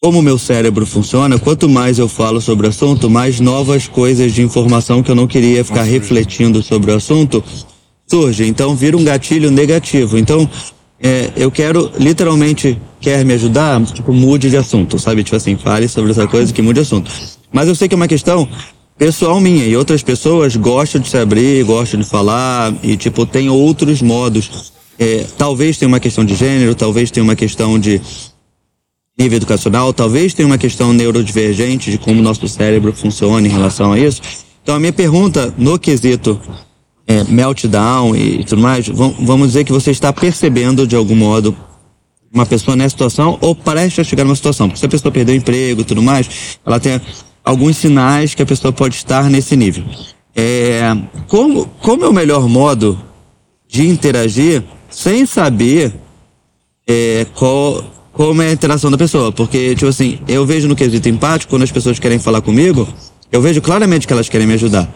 [0.02, 4.32] como o meu cérebro funciona, quanto mais eu falo sobre o assunto, mais novas coisas
[4.32, 7.44] de informação que eu não queria ficar refletindo sobre o assunto
[8.08, 8.48] surgem.
[8.48, 10.18] Então, vira um gatilho negativo.
[10.18, 10.50] Então,
[10.98, 15.26] é, eu quero, literalmente, quer me ajudar, tipo, mude de assunto, sabe?
[15.26, 17.12] Tipo assim, fale sobre essa coisa que mude de assunto.
[17.52, 18.48] Mas eu sei que é uma questão
[18.98, 23.50] pessoal minha e outras pessoas gostam de se abrir, gostam de falar e, tipo, tem
[23.50, 24.74] outros modos.
[24.98, 28.00] É, talvez tenha uma questão de gênero, talvez tenha uma questão de
[29.18, 34.00] nível educacional, talvez tenha uma questão neurodivergente de como nosso cérebro funciona em relação a
[34.00, 34.22] isso.
[34.62, 36.40] Então, a minha pergunta no quesito
[37.06, 41.56] é, meltdown e tudo mais, vamos dizer que você está percebendo de algum modo
[42.34, 44.68] uma pessoa nessa situação ou parece chegar numa situação.
[44.68, 47.00] Porque se a pessoa perdeu o emprego e tudo mais, ela tem
[47.44, 49.84] alguns sinais que a pessoa pode estar nesse nível.
[50.36, 50.82] É,
[51.28, 53.00] como, como é o melhor modo
[53.68, 55.94] de interagir sem saber
[56.88, 59.32] é, qual, como é a interação da pessoa?
[59.32, 62.88] Porque, tipo assim, eu vejo no quesito empático, quando as pessoas querem falar comigo,
[63.32, 64.92] eu vejo claramente que elas querem me ajudar.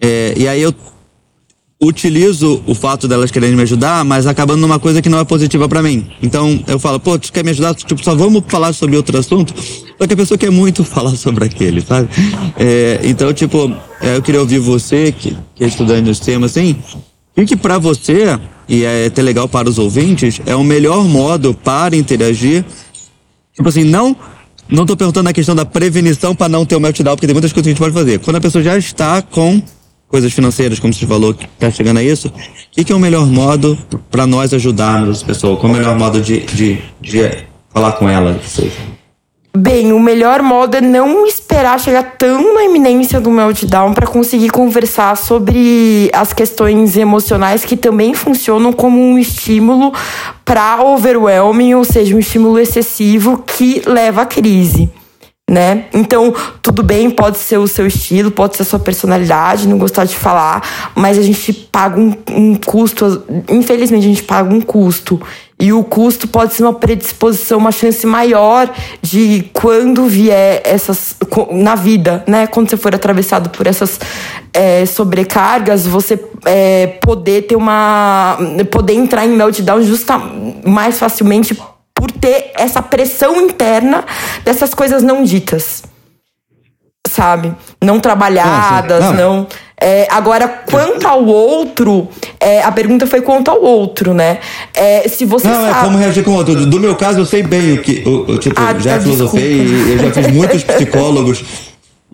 [0.00, 0.74] É, e aí eu
[1.82, 5.68] utilizo o fato delas quererem me ajudar, mas acabando numa coisa que não é positiva
[5.68, 6.06] para mim.
[6.22, 7.74] Então eu falo, pô, tu quer me ajudar?
[7.74, 9.52] Tipo, só vamos falar sobre outro assunto?
[9.98, 12.08] Só que a pessoa quer muito falar sobre aquele, sabe?
[12.56, 16.76] É, então, tipo, é, eu queria ouvir você, que, que é estudante desse tema, assim,
[17.36, 21.52] o que para você, e é até legal para os ouvintes, é o melhor modo
[21.52, 22.64] para interagir?
[23.54, 24.16] Tipo assim, não
[24.68, 27.52] não tô perguntando a questão da prevenição para não ter o meltdown, porque tem muitas
[27.52, 28.20] coisas que a gente pode fazer.
[28.20, 29.60] Quando a pessoa já está com
[30.12, 33.26] coisas financeiras, como você falou, que está chegando a isso, o que, é o melhor
[33.26, 33.78] modo
[34.10, 35.58] para nós ajudarmos as pessoas?
[35.58, 37.30] Qual é o melhor modo de, de, de
[37.72, 38.38] falar com ela?
[39.56, 44.50] Bem, o melhor modo é não esperar chegar tão na iminência do meltdown para conseguir
[44.50, 49.94] conversar sobre as questões emocionais que também funcionam como um estímulo
[50.44, 54.90] para overwhelming, ou seja, um estímulo excessivo que leva à crise
[55.50, 55.86] né?
[55.92, 60.04] Então, tudo bem, pode ser o seu estilo, pode ser a sua personalidade, não gostar
[60.04, 60.62] de falar,
[60.94, 65.20] mas a gente paga um, um, custo, infelizmente a gente paga um custo.
[65.60, 68.68] E o custo pode ser uma predisposição, uma chance maior
[69.00, 71.14] de quando vier essas.
[71.52, 72.48] na vida, né?
[72.48, 74.00] Quando você for atravessado por essas
[74.52, 78.36] é, sobrecargas, você é, poder ter uma.
[78.72, 80.20] poder entrar em meltdown justa
[80.64, 81.56] mais facilmente
[82.02, 84.04] por ter essa pressão interna
[84.44, 85.84] dessas coisas não ditas.
[87.08, 87.54] Sabe?
[87.80, 89.12] Não trabalhadas, não.
[89.14, 89.46] não
[89.80, 92.08] é, agora, quanto ao outro,
[92.40, 94.38] é, a pergunta foi quanto ao outro, né?
[94.74, 95.80] É, se você Não, é sabe...
[95.80, 96.66] é como reagir com o outro.
[96.66, 98.02] Do meu caso, eu sei bem o que.
[98.08, 99.60] O, tipo, ah, já tá, filosofei,
[99.92, 101.44] eu já fiz muitos psicólogos.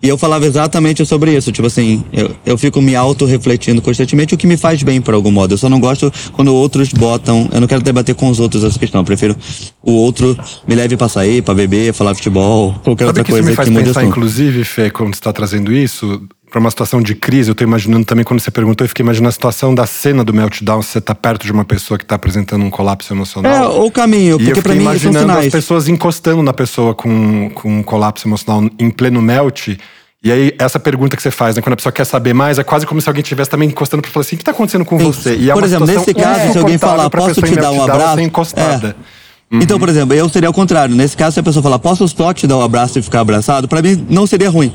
[0.01, 4.37] E eu falava exatamente sobre isso, tipo assim, eu, eu fico me auto-refletindo constantemente, o
[4.37, 5.53] que me faz bem por algum modo.
[5.53, 7.49] Eu só não gosto quando outros botam.
[7.51, 9.01] Eu não quero debater com os outros essa questão.
[9.01, 9.35] Eu prefiro
[9.83, 13.41] o outro me leve pra sair, pra beber, falar futebol, qualquer Sabe outra que coisa
[13.41, 16.69] isso me faz que mude pensar, inclusive, Fê, quando você tá trazendo isso, para uma
[16.69, 19.73] situação de crise, eu tô imaginando também, quando você perguntou, eu fiquei imaginando a situação
[19.73, 22.69] da cena do meltdown, se você tá perto de uma pessoa que tá apresentando um
[22.69, 23.53] colapso emocional.
[23.53, 25.45] É, o caminho, porque para mim imaginando são sinais.
[25.45, 29.77] as pessoas encostando na pessoa com, com um colapso emocional em pleno melt.
[30.21, 32.63] E aí, essa pergunta que você faz, né, quando a pessoa quer saber mais, é
[32.63, 34.97] quase como se alguém estivesse também encostando pra falar assim: o que tá acontecendo com
[34.99, 35.05] Sim.
[35.05, 35.35] você?
[35.37, 38.19] E é Por exemplo, nesse caso, se alguém falar, posso te dar um abraço?
[38.19, 38.95] Encostada.
[38.99, 39.55] É.
[39.55, 39.61] Uhum.
[39.61, 40.93] Então, por exemplo, eu seria o contrário.
[40.93, 43.67] Nesse caso, se a pessoa falar, posso só te dar um abraço e ficar abraçado,
[43.67, 44.73] para mim não seria ruim.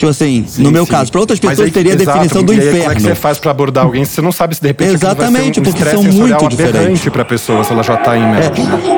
[0.00, 0.92] Tipo assim, sim, no meu sim.
[0.92, 1.12] caso.
[1.12, 2.78] Para outras pessoas aí, teria a definição do inferno.
[2.78, 4.94] Como é que você faz para abordar alguém se você não sabe se de repente
[4.94, 7.06] Exatamente, um porque são muito diferentes.
[7.10, 8.50] para pessoa se ela já tá em é,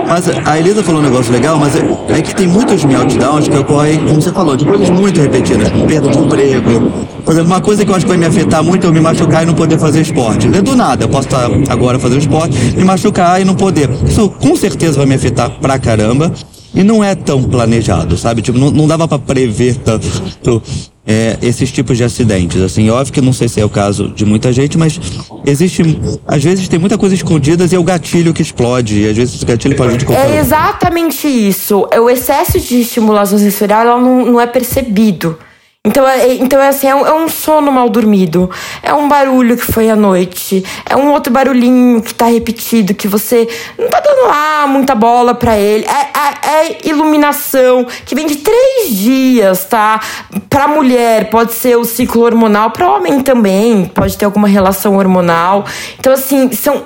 [0.06, 1.80] Mas a Elisa falou um negócio legal, mas é,
[2.16, 6.08] é, que tem muitos meltdowns que ocorrem, como você falou, de coisas muito repetidas, perda
[6.08, 6.92] de emprego.
[7.24, 9.00] Por exemplo, uma coisa que eu acho que vai me afetar muito é eu me
[9.00, 10.46] machucar e não poder fazer esporte.
[10.54, 13.90] É do nada, eu posso estar agora fazendo esporte, me machucar e não poder.
[14.06, 16.32] Isso com certeza vai me afetar pra caramba.
[16.74, 18.40] E não é tão planejado, sabe?
[18.40, 20.62] Tipo, não, não dava para prever tanto
[21.06, 22.60] é, esses tipos de acidentes.
[22.62, 24.98] Assim, óbvio que não sei se é o caso de muita gente, mas
[25.44, 25.82] existe,
[26.26, 29.00] às vezes tem muita coisa escondida e é o gatilho que explode.
[29.00, 31.86] E às vezes esse gatilho pode de qualquer É exatamente isso.
[31.94, 35.38] O excesso de estimulação sensorial ela não, não é percebido.
[35.84, 38.48] Então, é, então é assim, é um, é um, sono mal dormido.
[38.84, 40.64] É um barulho que foi à noite.
[40.88, 45.34] É um outro barulhinho que tá repetido, que você não tá dando lá muita bola
[45.34, 45.84] para ele.
[45.84, 50.00] É, é, é, iluminação que vem de três dias, tá?
[50.48, 55.64] Pra mulher pode ser o ciclo hormonal, pra homem também pode ter alguma relação hormonal.
[55.98, 56.84] Então, assim, são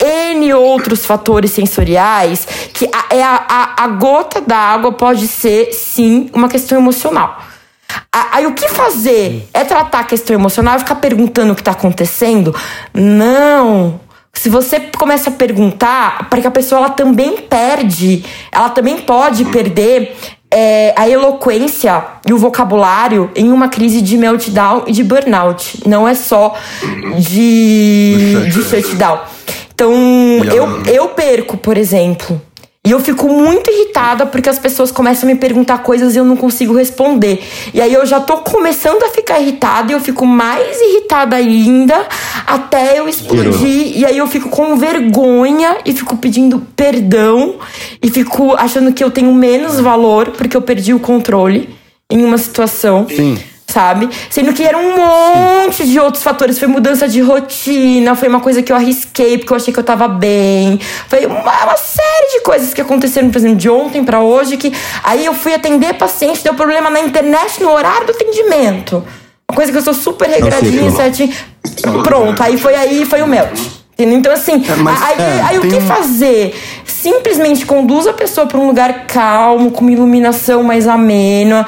[0.00, 6.48] N outros fatores sensoriais que a, é a, a gota d'água pode ser, sim, uma
[6.48, 7.55] questão emocional.
[8.12, 9.48] Aí o que fazer?
[9.52, 12.54] É tratar a questão emocional e ficar perguntando o que está acontecendo?
[12.94, 14.00] Não.
[14.32, 19.46] Se você começa a perguntar, para que a pessoa ela também perde, ela também pode
[19.46, 20.14] perder
[20.50, 25.82] é, a eloquência e o vocabulário em uma crise de meltdown e de burnout.
[25.86, 26.54] Não é só
[27.18, 29.20] de, de shutdown.
[29.74, 29.92] Então,
[30.54, 32.40] eu, eu perco, por exemplo,
[32.86, 36.24] e eu fico muito irritada porque as pessoas começam a me perguntar coisas e eu
[36.24, 37.42] não consigo responder.
[37.74, 42.06] E aí eu já tô começando a ficar irritada e eu fico mais irritada ainda
[42.46, 43.98] até eu explodir.
[43.98, 47.56] E aí eu fico com vergonha e fico pedindo perdão
[48.00, 51.68] e fico achando que eu tenho menos valor porque eu perdi o controle
[52.08, 53.08] em uma situação.
[53.08, 53.36] Sim
[53.68, 54.08] sabe?
[54.30, 56.58] Sendo que era um monte de outros fatores.
[56.58, 59.84] Foi mudança de rotina, foi uma coisa que eu arrisquei porque eu achei que eu
[59.84, 60.80] tava bem.
[61.08, 64.72] Foi uma, uma série de coisas que aconteceram, por exemplo, de ontem para hoje, que
[65.02, 69.04] aí eu fui atender paciente, deu problema na internet no horário do atendimento.
[69.48, 71.32] Uma coisa que eu sou super regradinha, certinho.
[72.02, 73.75] Pronto, aí foi aí, foi o melt.
[73.98, 76.54] Então, assim, é, mas, aí, é, aí o que fazer?
[76.84, 81.64] Simplesmente conduz a pessoa para um lugar calmo, com uma iluminação mais amena.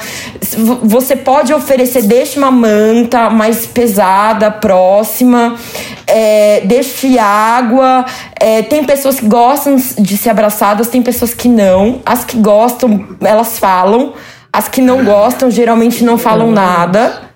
[0.82, 5.56] Você pode oferecer, deixe uma manta mais pesada, próxima,
[6.06, 8.04] é, deixe água.
[8.38, 12.02] É, tem pessoas que gostam de ser abraçadas, tem pessoas que não.
[12.04, 14.12] As que gostam, elas falam.
[14.52, 17.27] As que não gostam, geralmente não falam nada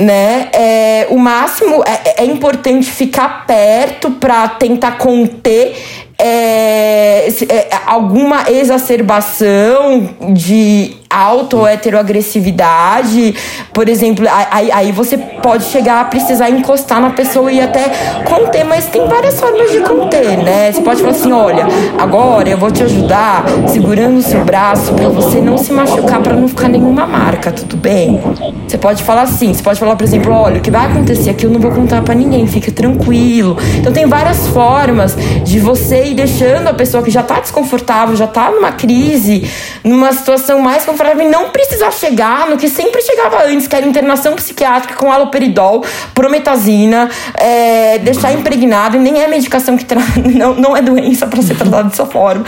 [0.00, 0.48] né?
[0.52, 5.76] É, o máximo é, é importante ficar perto para tentar conter
[6.18, 13.34] é, é, alguma exacerbação de auto-heteroagressividade,
[13.72, 17.90] por exemplo, aí, aí você pode chegar a precisar encostar na pessoa e até
[18.24, 20.70] conter, mas tem várias formas de conter, né?
[20.70, 21.66] Você pode falar assim: olha,
[21.98, 26.34] agora eu vou te ajudar segurando o seu braço para você não se machucar, para
[26.34, 28.20] não ficar nenhuma marca, tudo bem?
[28.68, 31.44] Você pode falar assim: você pode falar, por exemplo, olha, o que vai acontecer aqui
[31.44, 33.58] eu não vou contar para ninguém, fica tranquilo.
[33.78, 38.28] Então tem várias formas de você ir deixando a pessoa que já tá desconfortável, já
[38.28, 39.50] tá numa crise,
[39.82, 43.86] numa situação mais confortável para não precisar chegar no que sempre chegava antes, que era
[43.86, 45.82] internação psiquiátrica com aloperidol,
[46.14, 49.98] prometazina, é, deixar impregnado, e nem é medicação que tra...
[50.36, 52.44] não, não é doença para ser tratada dessa forma,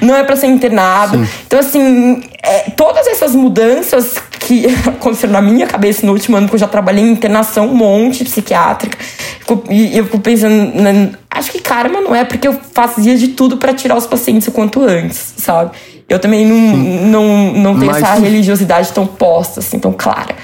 [0.00, 1.18] não é para ser internado.
[1.18, 1.30] Sim.
[1.48, 6.54] Então, assim, é, todas essas mudanças que aconteceram na minha cabeça no último ano, que
[6.54, 8.96] eu já trabalhei em internação um monte psiquiátrica,
[9.68, 10.72] e eu fico pensando,
[11.28, 14.52] acho que karma não é porque eu fazia de tudo para tirar os pacientes o
[14.52, 15.72] quanto antes, sabe?
[16.08, 18.02] Eu também não, não, não tenho Mas...
[18.02, 20.34] essa religiosidade tão posta, assim, tão clara.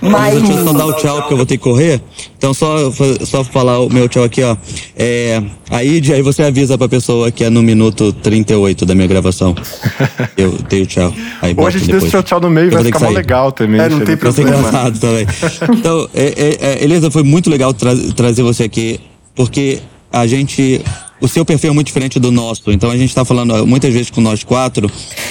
[0.00, 0.42] Mas.
[0.42, 2.00] Deixa eu só dar o tchau, porque eu vou ter que correr.
[2.36, 2.90] Então, só,
[3.24, 4.56] só falar o meu tchau aqui, ó.
[4.96, 9.54] É, aí, aí você avisa pra pessoa que é no minuto 38 da minha gravação.
[10.36, 11.12] Eu tenho tchau.
[11.40, 13.80] Aí Ou a gente deixa o tchau no meio, vai ficar mó legal também.
[13.80, 14.50] É, não tem problema.
[14.50, 15.26] Engraçado também.
[15.78, 19.00] Então, é, é, é, Elisa, foi muito legal tra trazer você aqui,
[19.34, 19.80] porque
[20.12, 20.80] a gente
[21.24, 22.70] o seu perfil é muito diferente do nosso.
[22.70, 24.90] Então a gente está falando muitas vezes com nós quatro.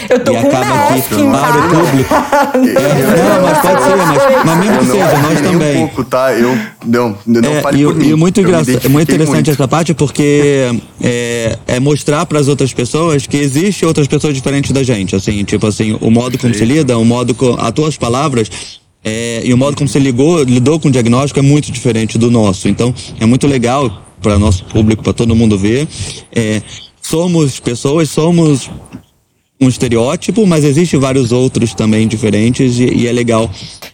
[0.09, 2.13] Eu tô e com acaba aqui para o público.
[2.13, 5.77] é, não, mas pode ser, mas, mas mesmo que seja, nós também.
[5.77, 6.33] Um pouco, tá?
[6.33, 8.07] Eu não, não é, fale e, por mim.
[8.09, 9.51] E muito, é muito interessante muito.
[9.51, 10.71] essa parte porque
[11.01, 15.15] é, é mostrar para as outras pessoas que existe outras pessoas diferentes da gente.
[15.15, 18.49] Assim, tipo assim, o modo como se lida, o modo com as tuas palavras
[19.03, 22.31] é, e o modo como você ligou, lidou com o diagnóstico é muito diferente do
[22.31, 22.69] nosso.
[22.69, 25.87] Então, é muito legal para nosso público, para todo mundo ver.
[26.35, 26.63] É,
[27.01, 28.71] somos pessoas, somos
[29.61, 33.49] um estereótipo, mas existem vários outros também diferentes e, e é legal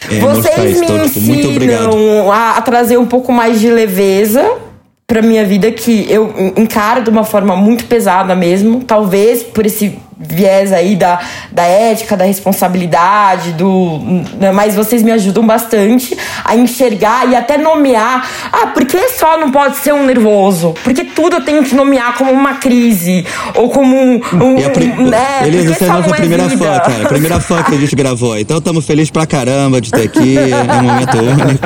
[0.09, 1.95] é, Vocês me então, tipo, muito obrigado.
[2.31, 4.57] A, a trazer um pouco mais de leveza
[5.05, 9.97] para minha vida que eu encaro de uma forma muito pesada mesmo, talvez por esse
[10.19, 11.19] viés aí da,
[11.51, 13.99] da ética, da responsabilidade, do.
[14.37, 18.29] Né, mas vocês me ajudam bastante a enxergar e até nomear.
[18.51, 20.75] Ah, por que só não pode ser um nervoso?
[20.83, 23.25] Porque tudo eu tenho que nomear como uma crise.
[23.55, 24.15] Ou como um.
[24.15, 24.87] um, pri...
[24.87, 25.47] né?
[25.47, 26.65] Elisa, você é a nossa é primeira vida?
[26.65, 27.07] fã, cara.
[27.07, 28.37] Primeira fã que a gente gravou.
[28.37, 30.37] Então estamos felizes pra caramba de estar aqui.
[30.37, 31.59] É um momento único.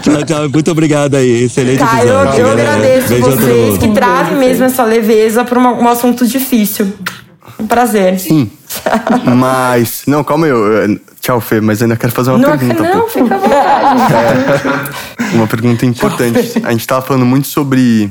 [0.02, 0.48] tchau, tchau.
[0.48, 1.44] Muito obrigado aí.
[1.44, 2.40] Excelente tá, episódio.
[2.40, 6.92] Eu, eu agradeço Beijo vocês que trazem mesmo essa leveza para um assunto difícil.
[7.58, 8.18] Um prazer.
[8.18, 8.50] Sim.
[9.36, 10.02] Mas.
[10.06, 10.52] Não, calma aí.
[10.52, 12.82] Tchau Tchau, Fê, mas ainda quero fazer uma não, pergunta.
[12.82, 13.08] não, pô.
[13.08, 14.94] fica à vontade.
[15.34, 16.52] Uma pergunta importante.
[16.64, 18.10] A gente tava falando muito sobre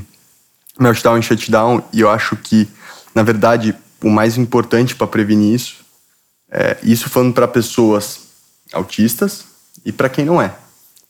[0.80, 2.68] meltdown e shutdown, e eu acho que,
[3.14, 5.80] na verdade, o mais importante para prevenir isso
[6.52, 8.22] é isso falando para pessoas
[8.74, 9.46] autistas
[9.86, 10.54] e para quem não é.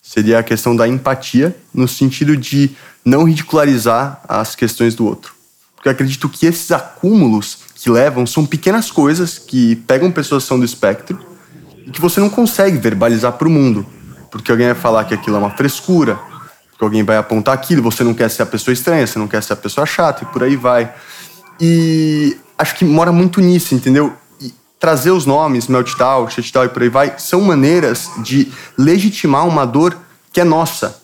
[0.01, 2.71] Seria a questão da empatia, no sentido de
[3.05, 5.33] não ridicularizar as questões do outro.
[5.75, 10.49] Porque eu acredito que esses acúmulos que levam são pequenas coisas que pegam pessoas que
[10.49, 11.17] são do espectro
[11.85, 13.85] e que você não consegue verbalizar para o mundo.
[14.29, 16.19] Porque alguém vai falar que aquilo é uma frescura,
[16.69, 19.41] porque alguém vai apontar aquilo, você não quer ser a pessoa estranha, você não quer
[19.41, 20.93] ser a pessoa chata e por aí vai.
[21.59, 24.13] E acho que mora muito nisso, entendeu?
[24.41, 29.65] E trazer os nomes, meltdown, shutdown e por aí vai, são maneiras de legitimar uma
[29.65, 29.97] dor
[30.33, 31.01] que é nossa,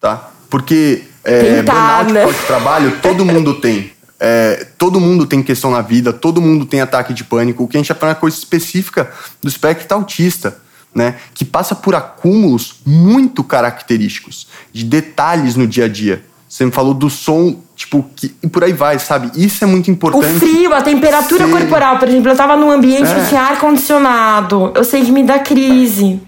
[0.00, 0.30] tá?
[0.50, 2.24] Porque é, Tentar, burnout né?
[2.24, 3.92] pós-trabalho todo mundo tem.
[4.24, 7.64] É, todo mundo tem questão na vida, todo mundo tem ataque de pânico.
[7.64, 9.10] O que a gente falando é coisa específica
[9.42, 10.58] do espectro autista,
[10.94, 11.16] né?
[11.34, 16.24] Que passa por acúmulos muito característicos, de detalhes no dia a dia.
[16.48, 19.30] Você me falou do som, tipo, que, e por aí vai, sabe?
[19.34, 20.38] Isso é muito O importante.
[20.38, 21.50] frio, a temperatura Sim.
[21.50, 23.14] corporal, por exemplo, eu tava num ambiente É.
[23.22, 24.70] que tinha ar-condicionado.
[24.76, 26.20] Eu sei que me dá crise.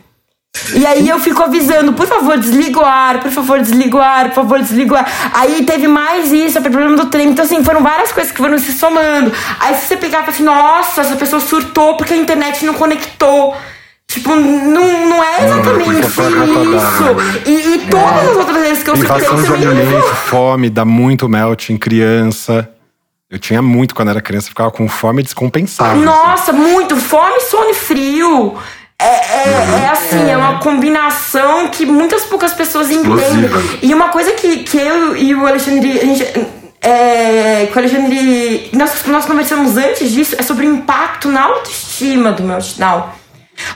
[0.74, 4.28] E aí eu fico avisando, por favor, desliga o ar, por favor, desliga o ar,
[4.28, 5.30] por favor, desliga o ar.
[5.34, 7.28] Aí teve mais isso, o problema do trem.
[7.28, 9.32] Então, assim, foram várias coisas que foram se somando.
[9.60, 12.74] Aí se você pegar e falar assim, nossa, essa pessoa surtou porque a internet não
[12.74, 13.54] conectou.
[14.06, 16.22] Tipo, não, não é exatamente isso.
[17.46, 19.66] E, e todas as outras vezes que eu surtei também.
[19.66, 22.70] alimento, fome, dá muito melt em criança.
[23.28, 25.94] Eu tinha muito quando era criança, ficava com fome descompensada.
[25.96, 26.96] Nossa, muito.
[26.96, 28.56] Fome, sono e frio.
[29.04, 30.36] É, é, é assim, é.
[30.36, 33.50] uma combinação que muitas poucas pessoas entendem.
[33.82, 35.98] E uma coisa que, que eu e o Alexandre.
[35.98, 36.24] A gente,
[36.80, 38.70] é, que o Alexandre.
[38.72, 43.10] Nós, nós conversamos antes disso, é sobre o impacto na autoestima do meltdown.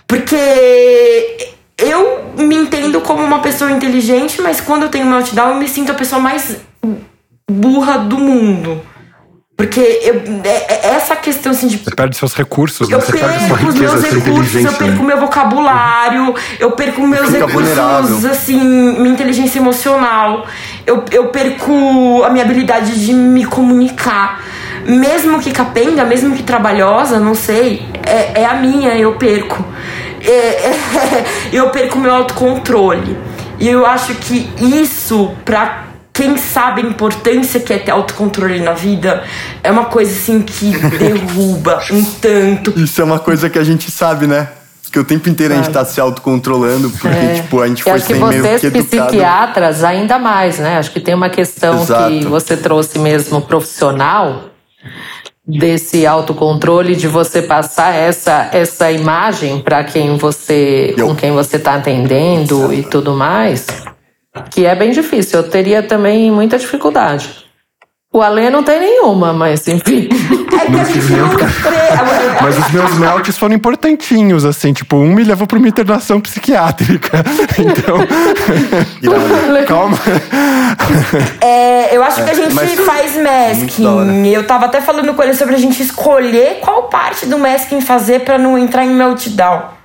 [0.06, 5.68] Porque eu me entendo como uma pessoa inteligente, mas quando eu tenho meltdown, eu me
[5.68, 6.56] sinto a pessoa mais
[7.50, 8.80] burra do mundo.
[9.58, 12.94] Porque eu, é- é essa questão assim de Você perde seus recursos, né?
[12.94, 15.00] eu Você perde sua perco os riqueza, meus recursos, eu perco né?
[15.00, 18.30] o meu vocabulário, eu perco meus Fica recursos, vulnerável.
[18.30, 18.56] assim,
[19.00, 20.46] minha inteligência emocional,
[20.86, 24.44] eu, eu perco a minha habilidade de me comunicar.
[24.86, 29.64] Mesmo que capenga, mesmo que trabalhosa, não sei, é, é a minha, eu perco.
[30.20, 33.18] É- é- eu perco o meu autocontrole.
[33.58, 35.87] E eu acho que isso, pra
[36.18, 39.22] quem sabe a importância que é ter autocontrole na vida,
[39.62, 42.72] é uma coisa assim que derruba um tanto.
[42.76, 44.48] Isso é uma coisa que a gente sabe, né?
[44.90, 47.34] Que o tempo inteiro a gente tá se autocontrolando, porque, É.
[47.34, 49.06] tipo, a gente Eu foi acho que sem meio vocês, que educado.
[49.06, 50.78] psiquiatras, ainda mais, né?
[50.78, 52.10] Acho que tem uma questão Exato.
[52.10, 54.46] que você trouxe mesmo profissional
[55.46, 61.06] desse autocontrole de você passar essa essa imagem para quem você Eu.
[61.08, 63.66] com quem você está atendendo e tudo mais
[64.50, 67.46] que é bem difícil eu teria também muita dificuldade
[68.12, 70.08] o Alê não tem nenhuma mas enfim
[70.50, 71.46] É que a gente não tre-
[72.42, 77.22] Mas os meus melts foram importantinhos, assim, tipo, um me levou pra uma internação psiquiátrica.
[77.58, 77.98] Então,
[79.66, 79.96] calma.
[81.40, 84.26] É, eu acho que a gente mas- faz masking.
[84.32, 88.20] Eu tava até falando com ele sobre a gente escolher qual parte do masking fazer
[88.20, 89.77] pra não entrar em meltdown.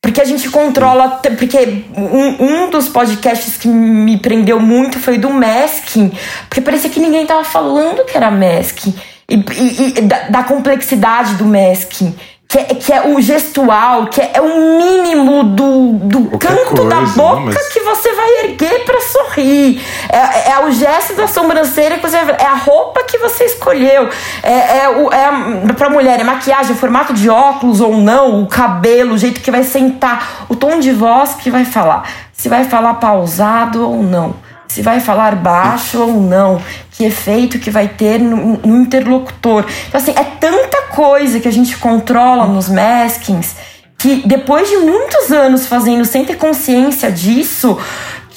[0.00, 1.20] Porque a gente controla.
[1.38, 6.12] Porque um, um dos podcasts que me prendeu muito foi do masking.
[6.48, 8.94] Porque parecia que ninguém tava falando que era masking.
[9.28, 12.14] E, e- e da, da complexidade do masking.
[12.50, 16.84] Que é, que é o gestual, que é, é o mínimo do, do Qualquer canto
[16.88, 17.52] da coisa, boca né?
[17.54, 19.82] Mas- que você vai erguer pra sorrir.
[20.08, 24.08] É, é o gesto da sobrancelha que você é a roupa que você escolheu.
[24.42, 28.42] É, é, o, é a- pra mulher, é maquiagem, o formato de óculos ou não,
[28.42, 32.08] o cabelo, o jeito que vai sentar, o tom de voz que vai falar.
[32.32, 34.34] Se vai falar pausado ou não.
[34.68, 36.60] Se vai falar baixo ou não,
[36.92, 39.64] que efeito que vai ter no, no interlocutor.
[39.88, 43.56] Então, assim, é tanta coisa que a gente controla nos maskings
[43.98, 47.76] que depois de muitos anos fazendo sem ter consciência disso,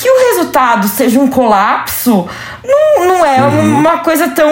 [0.02, 2.28] que o resultado seja um colapso,
[2.64, 4.50] não, não é uma coisa tão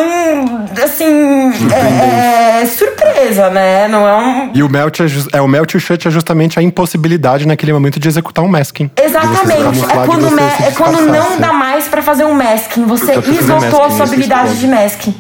[0.84, 3.88] assim é, é surpresa, né?
[3.88, 4.52] Não é um.
[4.54, 7.74] E o melt é, é o melt e o shut é justamente a impossibilidade naquele
[7.74, 8.90] momento de executar um masking.
[8.96, 9.84] Exatamente.
[9.84, 12.86] É quando, me- é quando não dá mais pra fazer um masking.
[12.86, 15.16] Você esgotou a sua habilidade de masking.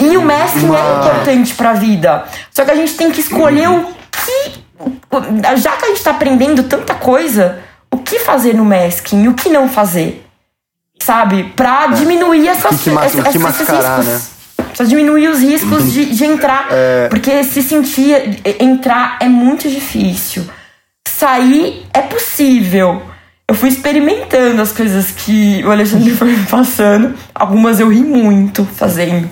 [0.00, 2.24] E o masking é Uma- importante pra vida.
[2.50, 4.62] Só que a gente tem que escolher o que.
[5.60, 7.58] Já que a gente tá aprendendo tanta coisa,
[8.12, 10.24] que fazer no masking e o que não fazer.
[11.00, 11.44] Sabe?
[11.56, 12.90] Pra diminuir essas, É.
[12.90, 14.06] que essa- o que esses mascarar, riscos.
[14.14, 14.66] né?
[14.76, 16.68] Pra diminuir os riscos de, de entrar.
[16.70, 17.08] É.
[17.08, 20.44] Porque se sentir entrar é muito difícil.
[21.08, 23.02] sair é possível.
[23.46, 27.14] Eu fui experimentando as coisas que o Alexandre foi me passando.
[27.34, 29.28] Algumas eu ri muito fazendo.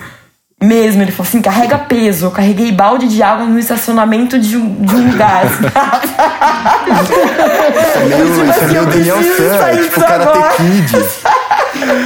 [0.61, 2.25] Mesmo, ele falou assim: carrega peso.
[2.27, 5.43] Eu carreguei balde de água no estacionamento de um, de um lugar.
[7.81, 10.55] Isso é meio, Tipo isso é assim, Daniel é sair tipo Karate.
[10.57, 10.95] Kid.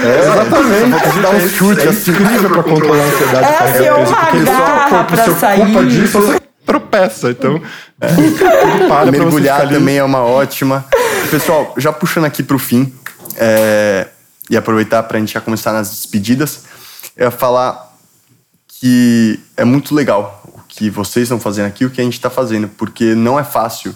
[0.05, 1.05] É, exatamente.
[1.05, 2.11] Você dá um chute É assim.
[2.11, 3.45] incrível pra controlar a ansiedade.
[3.45, 5.61] É, carregar assim, é peso, uma porque ele só- garra pra sair.
[5.61, 7.29] ocupa disso, você tropeça.
[7.31, 7.61] Então,
[7.99, 10.85] para você Mergulhar também é uma ótima.
[11.29, 12.93] Pessoal, já puxando aqui pro fim,
[13.37, 14.07] é,
[14.49, 16.61] e aproveitar pra gente já começar nas despedidas,
[17.17, 17.94] eu ia falar
[18.79, 22.29] que é muito legal o que vocês estão fazendo aqui, o que a gente tá
[22.29, 23.95] fazendo, porque não é fácil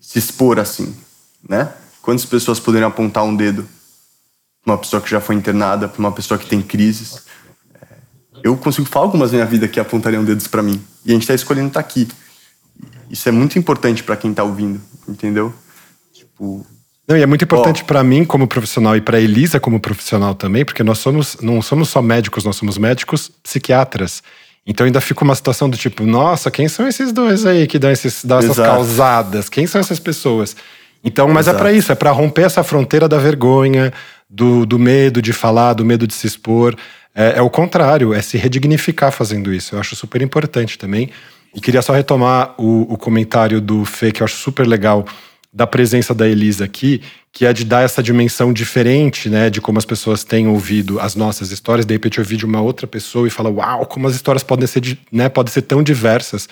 [0.00, 0.94] se expor assim,
[1.48, 1.72] né?
[2.02, 3.66] Quantas pessoas poderiam apontar um dedo
[4.62, 7.22] pra uma pessoa que já foi internada, pra uma pessoa que tem crises?
[7.80, 7.86] É,
[8.42, 10.82] Eu consigo falar algumas na minha vida que apontariam dedos pra mim.
[11.04, 12.08] E a gente tá escolhendo estar aqui.
[13.08, 15.54] Isso é muito importante pra quem tá ouvindo, entendeu?
[16.12, 16.66] Tipo,
[17.06, 20.64] Não, e é muito importante pra mim como profissional e pra Elisa como profissional também,
[20.64, 24.22] porque nós somos não somos só médicos, nós somos médicos psiquiatras.
[24.66, 27.90] Então ainda fica uma situação do tipo, nossa, quem são esses dois aí que dão,
[27.90, 28.70] esses, dão essas Exato.
[28.70, 29.48] causadas?
[29.50, 30.56] Quem são essas pessoas?
[31.04, 31.62] Então, mas é Exato.
[31.62, 33.92] pra isso, é pra romper essa fronteira da vergonha,
[34.28, 36.74] do, do medo de falar, do medo de se expor.
[37.14, 39.74] É, é o contrário, é se redignificar fazendo isso.
[39.74, 41.10] Eu acho super importante também.
[41.54, 45.04] E queria só retomar o, o comentário do Fê, que eu acho super legal,
[45.54, 47.00] da presença da Elisa aqui,
[47.32, 51.14] que é de dar essa dimensão diferente, né, de como as pessoas têm ouvido as
[51.14, 54.42] nossas histórias, de repente ouvir de uma outra pessoa e falar, uau, como as histórias
[54.42, 56.48] podem ser, né, podem ser tão diversas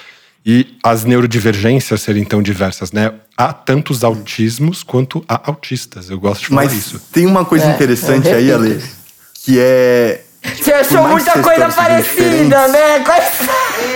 [0.47, 3.13] e as neurodivergências serem tão diversas, né?
[3.37, 6.11] Há tantos autismos quanto há autistas.
[6.11, 7.01] Eu gosto de falar mas isso.
[7.13, 8.83] tem uma coisa É, interessante eu aí, Ale,
[9.45, 10.25] que é.
[10.61, 13.01] Você achou mais muita coisa parecida, diferentes- né?
[13.01, 13.49] Quais-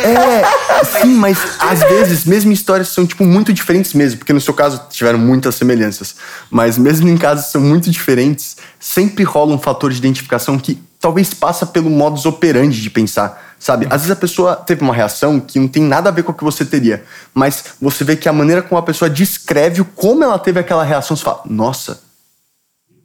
[0.04, 4.54] É, sim, mas às vezes, mesmo histórias são, tipo, muito diferentes mesmo, porque no seu
[4.54, 6.14] caso tiveram muitas semelhanças,
[6.50, 10.80] mas mesmo em casos que são muito diferentes, sempre rola um fator de identificação que
[11.00, 13.86] talvez passa pelo modus operandi de pensar, sabe?
[13.86, 16.34] Às vezes a pessoa teve uma reação que não tem nada a ver com o
[16.34, 20.22] que você teria, mas você vê que a maneira como a pessoa descreve o como
[20.22, 22.00] ela teve aquela reação, você fala, nossa,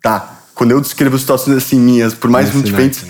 [0.02, 0.38] tá.
[0.54, 3.04] Quando eu descrevo situações assim minhas, por mais muito diferentes,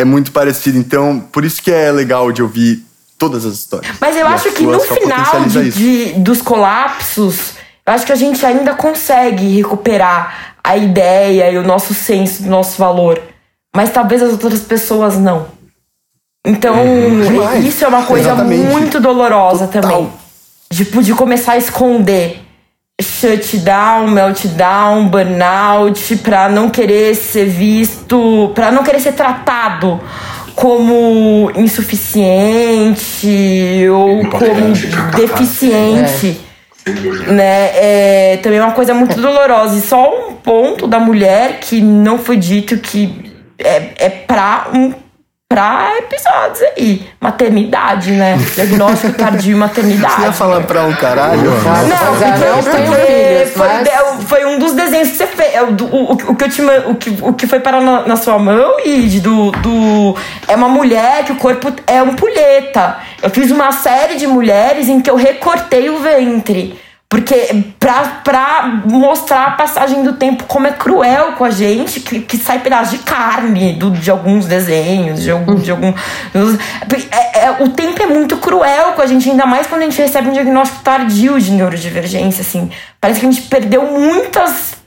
[0.00, 0.78] é muito parecido.
[0.78, 2.84] Então, por isso que é legal de ouvir
[3.18, 3.92] todas as histórias.
[4.00, 7.54] Mas eu E acho que no final de, de- dos colapsos,
[7.86, 12.48] eu acho que a gente ainda consegue recuperar a ideia e o nosso senso do
[12.50, 13.20] nosso valor.
[13.74, 15.46] Mas talvez as outras pessoas não.
[16.46, 16.74] Então,
[17.26, 17.64] Demais.
[17.64, 18.70] isso é uma coisa Exatamente.
[18.70, 19.90] muito dolorosa Total.
[19.90, 20.12] também.
[20.72, 22.40] Tipo, de começar a esconder
[23.00, 30.00] shutdown, meltdown, burnout, pra não querer ser visto, pra não querer ser tratado
[30.54, 33.28] como insuficiente
[33.88, 34.72] ou como
[35.16, 36.40] deficiente.
[37.28, 37.70] Né?
[37.74, 39.78] É também uma coisa muito dolorosa.
[39.78, 44.92] E só um ponto da mulher que não foi dito que é, é pra um
[45.50, 47.08] pra episódios aí.
[47.18, 48.36] Maternidade, né?
[48.54, 50.14] Diagnóstico tardio e maternidade.
[50.16, 51.50] Você ia falar pra um caralho?
[51.50, 52.16] Não,
[52.62, 55.54] porque, filhos, foi, mas- foi um dos desenhos que você fez.
[55.54, 58.16] é, o, o, o que eu te, o, que, o que foi parar na, na
[58.16, 60.16] sua mão, Id, do, do.
[60.46, 62.98] É uma mulher que o corpo é um pulheta.
[63.22, 66.78] Eu fiz uma série de mulheres em que eu recortei o ventre.
[67.10, 72.20] Porque pra, pra mostrar a passagem do tempo, como é cruel com a gente, que,
[72.20, 75.54] que sai pedaço de carne do, de alguns desenhos, de algum.
[75.54, 75.94] De algum
[77.10, 80.00] é, é, o tempo é muito cruel com a gente, ainda mais quando a gente
[80.00, 82.70] recebe um diagnóstico tardio de neurodivergência, assim.
[83.00, 84.77] Parece que a gente perdeu muitas.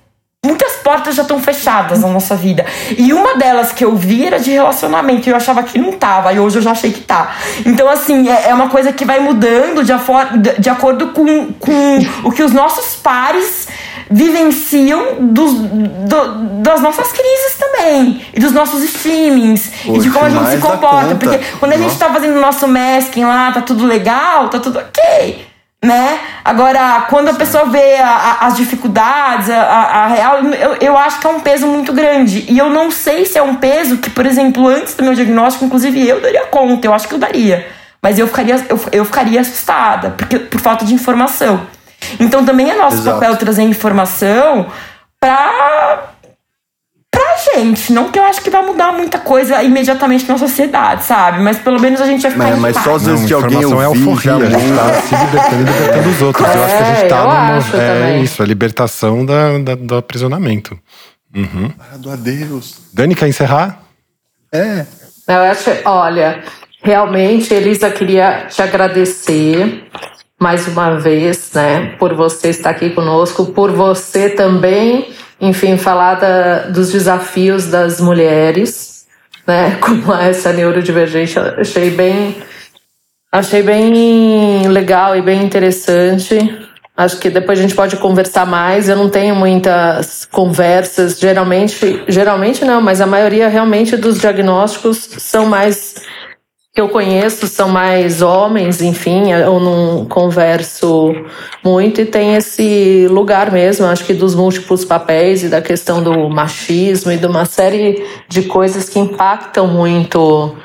[0.43, 2.65] Muitas portas já estão fechadas na nossa vida.
[2.97, 5.29] E uma delas que eu vi era de relacionamento.
[5.29, 6.33] E eu achava que não tava.
[6.33, 7.35] E hoje eu já achei que tá.
[7.63, 9.93] Então, assim, é, é uma coisa que vai mudando de,
[10.59, 13.67] de- acordo com, com o que os nossos pares
[14.09, 16.33] vivenciam dos, do-
[16.63, 18.25] das nossas crises também.
[18.33, 19.71] E dos nossos streamings.
[19.85, 21.13] e de Poxa, como a gente se comporta.
[21.15, 24.79] Porque quando a gente tá fazendo o nosso masking lá, tá tudo legal, tá tudo
[24.79, 25.50] ok
[25.83, 26.19] né?
[26.45, 28.07] Agora, quando a pessoa vê a-
[28.41, 32.45] a- as dificuldades, a, a- real, eu, eu acho que é um peso muito grande.
[32.47, 35.65] E eu não sei se é um peso que, por exemplo, antes do meu diagnóstico,
[35.65, 37.67] inclusive eu daria conta, eu acho que eu daria.
[38.01, 41.65] Mas eu ficaria, eu, eu ficaria assustada, porque, por falta de informação.
[42.19, 43.19] Então também é nosso Exato.
[43.19, 44.67] papel trazer informação
[45.19, 46.10] pra
[47.55, 47.91] gente.
[47.93, 51.39] Não que eu acho que vai mudar muita coisa imediatamente na sociedade, sabe?
[51.41, 53.61] Mas pelo menos a gente vai ficar Mas, mas só às vezes Não, de alguém
[53.63, 56.47] é ouvir euforia, já a gente tá se libertando e libertando os outros.
[56.55, 58.23] eu acho que a gente É, tá eu no acho é também.
[58.23, 60.77] isso, a libertação da, da- do aprisionamento.
[61.35, 61.69] Uhum.
[61.69, 62.75] Para do adeus.
[62.93, 63.79] Dani, quer encerrar?
[64.53, 64.85] É.
[65.27, 66.43] Eu acho, olha,
[66.83, 69.85] realmente, Elisa, queria te agradecer
[70.39, 76.59] mais uma vez, né, por você estar aqui conosco, por você também, enfim, falar da,
[76.67, 79.07] dos desafios das mulheres,
[79.47, 82.37] né, como essa neurodivergente, achei bem,
[83.31, 86.69] achei bem legal e bem interessante.
[86.95, 88.87] Acho que depois a gente pode conversar mais.
[88.87, 95.47] Eu não tenho muitas conversas, geralmente, geralmente não, mas a maioria realmente dos diagnósticos são
[95.47, 95.95] mais
[96.73, 101.13] que eu conheço são mais homens, enfim, eu não converso
[101.61, 106.29] muito e tem esse lugar mesmo, acho que dos múltiplos papéis e da questão do
[106.29, 110.55] machismo e de uma série de coisas que impactam muito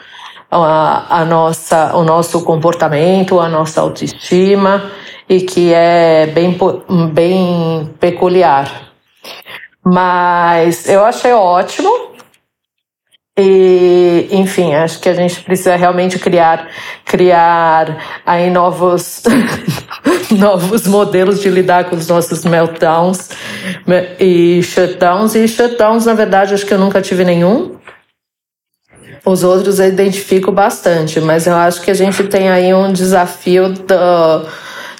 [0.49, 4.89] a, a nossa, o nosso comportamento, a nossa autoestima
[5.29, 6.57] e que é bem,
[7.13, 8.93] bem peculiar.
[9.85, 12.06] Mas eu achei ótimo
[13.39, 16.69] e, enfim, acho que a gente precisa realmente criar,
[17.05, 19.23] criar aí novos,
[20.33, 23.29] novos modelos de lidar com os nossos meltdowns
[24.19, 25.35] e shutdowns.
[25.35, 27.77] E shutdowns, na verdade, acho que eu nunca tive nenhum.
[29.23, 33.69] Os outros eu identifico bastante, mas eu acho que a gente tem aí um desafio
[33.69, 34.49] do,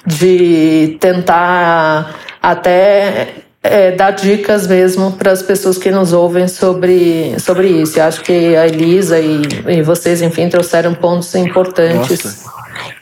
[0.05, 7.67] de tentar até é, dar dicas mesmo para as pessoas que nos ouvem sobre, sobre
[7.67, 7.99] isso.
[7.99, 12.51] Eu acho que a Elisa e, e vocês, enfim, trouxeram pontos importantes Nossa.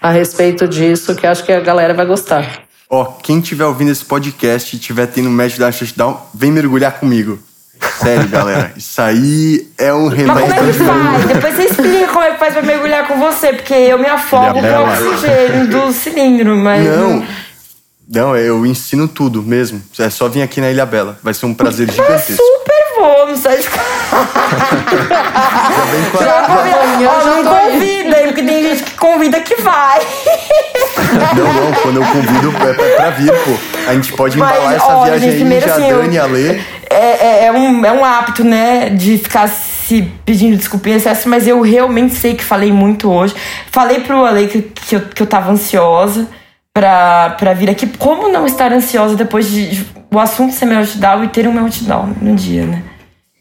[0.01, 2.63] a respeito disso que acho que a galera vai gostar.
[2.89, 6.99] Ó, oh, quem estiver ouvindo esse podcast e estiver tendo match da touchdown, vem mergulhar
[6.99, 7.39] comigo.
[7.99, 8.71] Sério, galera.
[8.77, 10.47] Isso aí é um remédio.
[10.47, 11.25] Mas como é que faz?
[11.25, 14.53] Depois você explica como é que faz pra mergulhar com você, porque eu me afogo
[14.53, 16.85] com o oxigênio do cilindro, mas.
[16.85, 17.19] Não.
[17.19, 17.27] Não,
[18.13, 19.81] eu ensino tudo mesmo.
[19.97, 21.17] É só vir aqui na Ilha Bela.
[21.23, 22.41] Vai ser um prazer gigantesco.
[22.43, 23.69] super vou, não sai de Já
[26.43, 29.99] convida, ó, não convida, porque tem gente que convida que vai.
[31.35, 33.51] Não, não, quando eu convido é pra, pra vir, pô.
[33.87, 36.59] A gente pode embalar Mas, essa ó, viagem gente, aí, já assim, Dani, a Lê.
[36.89, 41.29] É, é, é, um, é um hábito, né, de ficar se pedindo desculpa em excesso,
[41.29, 43.35] mas eu realmente sei que falei muito hoje.
[43.71, 46.27] Falei pro Ale que, que, eu, que eu tava ansiosa
[46.75, 47.87] para vir aqui.
[47.87, 52.35] Como não estar ansiosa depois de o assunto ser meltdown e ter um meltdown no
[52.35, 52.83] dia, né?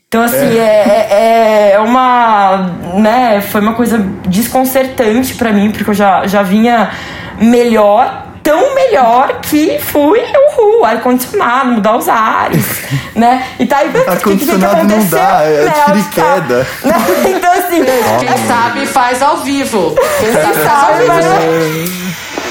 [0.07, 2.71] Então, assim, é, é, é uma.
[2.95, 6.93] Né, foi uma coisa desconcertante para mim, porque eu já, já vinha
[7.41, 12.65] melhor, tão melhor que fui uhul, ar-condicionado, mudar os ares,
[13.17, 13.45] né?
[13.59, 16.67] E tá aí Ar-condicionado que, que, que não dá, é né, tiro queda.
[16.85, 16.95] Né?
[17.37, 17.83] Então, assim.
[18.21, 19.97] Quem é, sabe faz ao vivo.
[20.21, 22.04] Quem sabe, sabe faz ao vivo.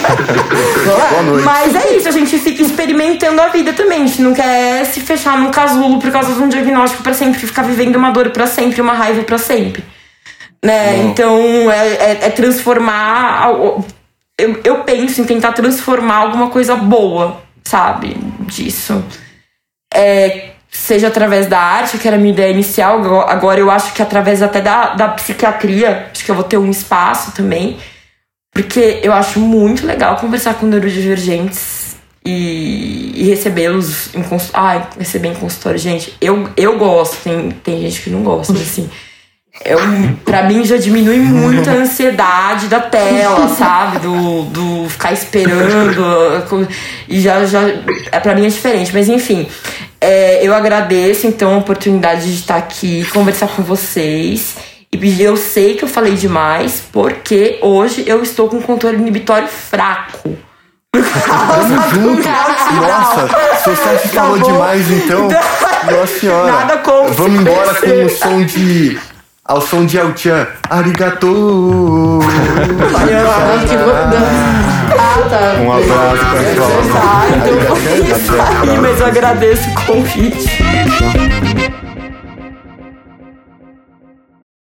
[0.03, 1.45] Boa noite.
[1.45, 4.03] Mas é isso, a gente fica experimentando a vida também.
[4.03, 7.39] A gente não quer se fechar num casulo por causa de um diagnóstico para sempre,
[7.39, 9.83] ficar vivendo uma dor para sempre, uma raiva para sempre.
[10.63, 10.97] Né?
[11.03, 11.37] Então
[11.71, 13.49] é, é, é transformar.
[14.37, 18.17] Eu, eu penso em tentar transformar alguma coisa boa, sabe?
[18.41, 19.03] Disso.
[19.93, 22.99] É, seja através da arte, que era a minha ideia inicial,
[23.29, 26.69] agora eu acho que através até da, da psiquiatria, acho que eu vou ter um
[26.69, 27.77] espaço também
[28.53, 31.95] porque eu acho muito legal conversar com neurodivergentes
[32.25, 34.81] e, e recebê-los em consultório.
[34.81, 35.79] Ah, receber em consultório.
[35.79, 38.89] Gente, eu, eu gosto, tem, tem gente que não gosta, assim.
[39.63, 39.77] Eu,
[40.25, 43.99] pra mim já diminui muito a ansiedade da tela, sabe?
[43.99, 46.67] Do, do ficar esperando.
[47.07, 47.61] E já, já.
[48.11, 49.47] É, pra mim é diferente, mas enfim.
[50.01, 54.55] É, eu agradeço então a oportunidade de estar aqui, conversar com vocês.
[55.01, 59.47] E eu sei que eu falei demais, porque hoje eu estou com um controle inibitório
[59.47, 60.37] fraco.
[60.91, 62.29] Tamo junto.
[62.29, 63.27] Nossa,
[63.57, 65.27] se você acha que falou demais, então.
[65.27, 66.51] Nossa senhora.
[66.51, 68.99] Nada como Vamos embora com o som de.
[69.45, 70.47] Ao som de El Chan.
[70.69, 72.19] Arigato!
[74.97, 75.61] Ah, tá.
[75.61, 76.25] Um abraço,
[78.05, 78.47] pessoal.
[78.81, 80.63] Mas eu agradeço o convite.